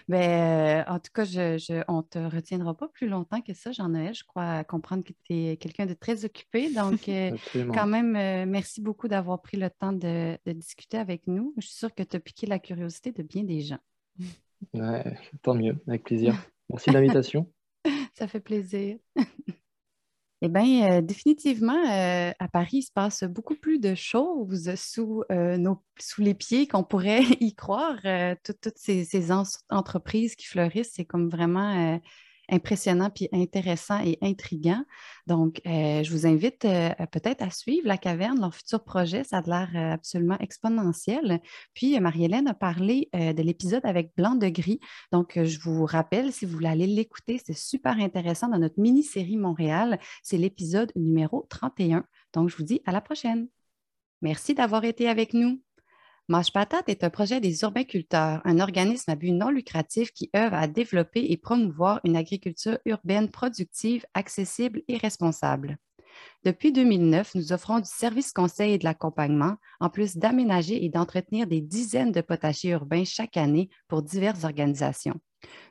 Mais 0.10 0.84
euh, 0.86 0.91
en 0.91 1.00
tout 1.00 1.12
cas, 1.13 1.24
je, 1.24 1.82
on 1.88 1.98
ne 1.98 2.02
te 2.02 2.19
retiendra 2.19 2.76
pas 2.76 2.89
plus 2.89 3.08
longtemps 3.08 3.39
que 3.39 3.54
ça, 3.54 3.72
Jean-Noël. 3.72 4.13
Je 4.13 4.26
crois 4.26 4.65
comprendre 4.65 5.04
que 5.06 5.13
tu 5.24 5.34
es 5.34 5.58
quelqu'un 5.58 5.86
de 5.86 5.93
très 5.93 6.26
occupé. 6.26 6.74
Donc, 6.74 7.08
euh, 7.08 7.32
quand 7.74 7.88
même, 7.88 8.12
merci 8.50 8.82
beaucoup 8.82 9.08
d'avoir 9.08 9.41
pris 9.41 9.56
le 9.56 9.69
temps 9.69 9.93
de, 9.93 10.38
de, 10.46 10.52
discuter 10.52 10.98
avec 10.98 11.26
nous. 11.26 11.54
Je 11.58 11.67
suis 11.67 11.78
sûre 11.78 11.96
que 11.96 12.04
tu 12.04 12.17
as 12.17 12.19
piqué 12.19 12.48
la 12.48 12.60
curiosité 12.60 13.13
de 13.13 13.24
bien 13.24 13.43
des 13.43 13.62
gens. 13.62 13.80
Ouais, 14.74 15.17
tant 15.41 15.56
mieux, 15.56 15.78
avec 15.88 16.04
plaisir. 16.04 16.36
Merci 16.74 16.90
de 16.90 16.96
l'invitation. 16.96 17.50
Ça 18.18 18.28
fait 18.28 18.40
plaisir. 18.40 18.98
Eh 20.46 20.50
bien, 20.50 20.92
euh, 20.92 21.02
définitivement, 21.02 21.90
euh, 21.90 22.32
à 22.38 22.48
Paris, 22.50 22.80
il 22.80 22.82
se 22.82 22.92
passe 22.92 23.24
beaucoup 23.24 23.56
plus 23.56 23.80
de 23.80 23.96
choses 23.96 24.76
sous, 24.76 25.24
euh, 25.32 25.56
nos, 25.56 25.82
sous 25.98 26.22
les 26.22 26.34
pieds 26.34 26.68
qu'on 26.68 26.84
pourrait 26.84 27.22
y 27.40 27.56
croire. 27.56 27.96
toutes 28.44 28.74
ces, 28.76 29.32
entreprises 29.70 30.36
qui 30.36 30.48
fleurissent, 30.48 30.92
c'est 30.96 31.06
comme 31.06 31.30
vraiment 31.30 31.98
impressionnant 32.50 33.10
puis 33.10 33.30
intéressant 33.32 34.00
et 34.04 34.18
intriguant. 34.22 34.84
Donc, 35.28 35.62
euh, 35.66 36.04
je 36.04 36.12
vous 36.12 36.28
invite 36.28 36.66
euh, 36.66 36.90
peut-être 37.12 37.42
à 37.42 37.50
suivre 37.50 37.88
la 37.88 37.98
caverne, 37.98 38.40
leur 38.40 38.54
futur 38.54 38.84
projet. 38.84 39.24
Ça 39.24 39.38
a 39.38 39.42
l'air 39.42 39.70
euh, 39.76 39.94
absolument 39.94 40.38
exponentiel. 40.40 41.42
Puis, 41.74 42.00
Marie-Hélène 42.00 42.48
a 42.48 42.54
parlé 42.54 43.10
de 43.14 43.42
l'épisode 43.42 43.86
avec 43.86 44.14
Blanc 44.16 44.36
de 44.36 44.48
Gris. 44.48 44.80
Donc, 45.12 45.40
je 45.42 45.60
vous 45.60 45.86
rappelle, 45.86 46.32
si 46.32 46.46
vous 46.46 46.54
voulez 46.54 46.68
aller 46.68 46.88
l'écouter, 46.88 47.40
c'est 47.44 47.58
super 47.58 47.98
intéressant 48.00 48.50
dans 48.50 48.60
notre 48.60 48.80
mini-série 48.80 49.38
Montréal. 49.38 50.00
C'est 50.22 50.38
l'épisode 50.38 50.92
numéro 50.96 51.46
31. 51.50 52.06
Donc, 52.34 52.50
je 52.50 52.58
vous 52.58 52.64
dis 52.64 52.82
à 52.86 52.92
la 52.92 53.02
prochaine. 53.02 53.48
Merci 54.22 54.54
d'avoir 54.54 54.84
été 54.86 55.08
avec 55.10 55.34
nous. 55.34 55.62
Mange 56.30 56.54
Patate 56.54 56.88
est 56.88 57.04
un 57.04 57.10
projet 57.10 57.42
des 57.42 57.64
urbainculteurs, 57.64 58.42
un 58.46 58.62
organisme 58.62 59.12
à 59.12 59.16
but 59.16 59.34
non 59.34 59.50
lucratif 59.50 60.14
qui 60.14 60.30
œuvre 60.34 60.56
à 60.56 60.68
développer 60.68 61.26
et 61.30 61.36
promouvoir 61.36 62.00
une 62.06 62.16
agriculture 62.16 62.78
urbaine 62.86 63.30
productive, 63.30 64.06
accessible 64.14 64.84
et 64.88 64.96
responsable. 64.96 65.78
Depuis 66.46 66.72
2009, 66.72 67.36
nous 67.36 67.52
offrons 67.52 67.80
du 67.80 67.90
service 67.90 68.32
conseil 68.32 68.72
et 68.72 68.78
de 68.78 68.86
l'accompagnement, 68.86 69.58
en 69.82 69.90
plus 69.90 70.16
d'aménager 70.16 70.86
et 70.86 70.90
d'entretenir 70.90 71.46
des 71.46 71.60
dizaines 71.60 72.14
de 72.14 72.22
potagers 72.22 72.70
urbains 72.70 73.04
chaque 73.04 73.36
année 73.36 73.70
pour 73.90 74.02
diverses 74.02 74.46
organisations. 74.46 75.20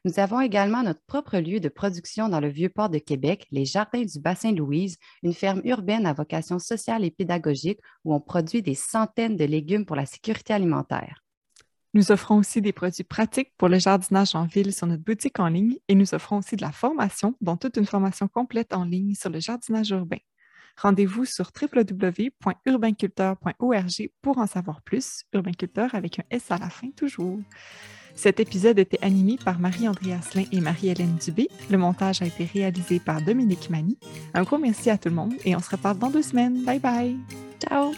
Nous 0.04 0.18
avons 0.18 0.40
également 0.40 0.82
notre 0.82 1.02
propre 1.06 1.38
lieu 1.38 1.60
de 1.60 1.68
production 1.68 2.28
dans 2.28 2.40
le 2.40 2.48
Vieux-Port 2.48 2.90
de 2.90 2.98
Québec, 2.98 3.46
les 3.50 3.64
Jardins 3.64 4.02
du 4.02 4.20
Bassin 4.20 4.52
Louise, 4.52 4.96
une 5.22 5.34
ferme 5.34 5.62
urbaine 5.64 6.06
à 6.06 6.12
vocation 6.12 6.58
sociale 6.58 7.04
et 7.04 7.10
pédagogique 7.10 7.80
où 8.04 8.14
on 8.14 8.20
produit 8.20 8.62
des 8.62 8.74
centaines 8.74 9.36
de 9.36 9.44
légumes 9.44 9.86
pour 9.86 9.96
la 9.96 10.06
sécurité 10.06 10.52
alimentaire. 10.52 11.22
Nous 11.94 12.10
offrons 12.10 12.38
aussi 12.38 12.62
des 12.62 12.72
produits 12.72 13.04
pratiques 13.04 13.52
pour 13.58 13.68
le 13.68 13.78
jardinage 13.78 14.34
en 14.34 14.46
ville 14.46 14.72
sur 14.72 14.86
notre 14.86 15.02
boutique 15.02 15.38
en 15.38 15.48
ligne 15.48 15.76
et 15.88 15.94
nous 15.94 16.14
offrons 16.14 16.38
aussi 16.38 16.56
de 16.56 16.62
la 16.62 16.72
formation, 16.72 17.36
dont 17.42 17.58
toute 17.58 17.76
une 17.76 17.84
formation 17.84 18.28
complète 18.28 18.72
en 18.72 18.84
ligne 18.84 19.14
sur 19.14 19.28
le 19.28 19.40
jardinage 19.40 19.90
urbain. 19.90 20.16
Rendez-vous 20.78 21.26
sur 21.26 21.50
www.urbainculteur.org 21.60 24.10
pour 24.22 24.38
en 24.38 24.46
savoir 24.46 24.80
plus. 24.80 25.24
Urbainculteur 25.34 25.94
avec 25.94 26.18
un 26.18 26.24
S 26.30 26.50
à 26.50 26.56
la 26.56 26.70
fin 26.70 26.90
toujours. 26.90 27.40
Cet 28.14 28.40
épisode 28.40 28.78
était 28.78 29.02
animé 29.02 29.38
par 29.44 29.58
Marie-André 29.58 30.12
Asselin 30.12 30.44
et 30.52 30.60
Marie-Hélène 30.60 31.16
Dubé. 31.24 31.48
Le 31.70 31.78
montage 31.78 32.22
a 32.22 32.26
été 32.26 32.44
réalisé 32.44 33.00
par 33.00 33.22
Dominique 33.22 33.70
Mani. 33.70 33.96
Un 34.34 34.42
gros 34.42 34.58
merci 34.58 34.90
à 34.90 34.98
tout 34.98 35.08
le 35.08 35.14
monde 35.14 35.34
et 35.44 35.56
on 35.56 35.60
se 35.60 35.70
reparle 35.70 35.98
dans 35.98 36.10
deux 36.10 36.22
semaines. 36.22 36.64
Bye 36.64 36.80
bye! 36.80 37.16
Ciao! 37.60 37.92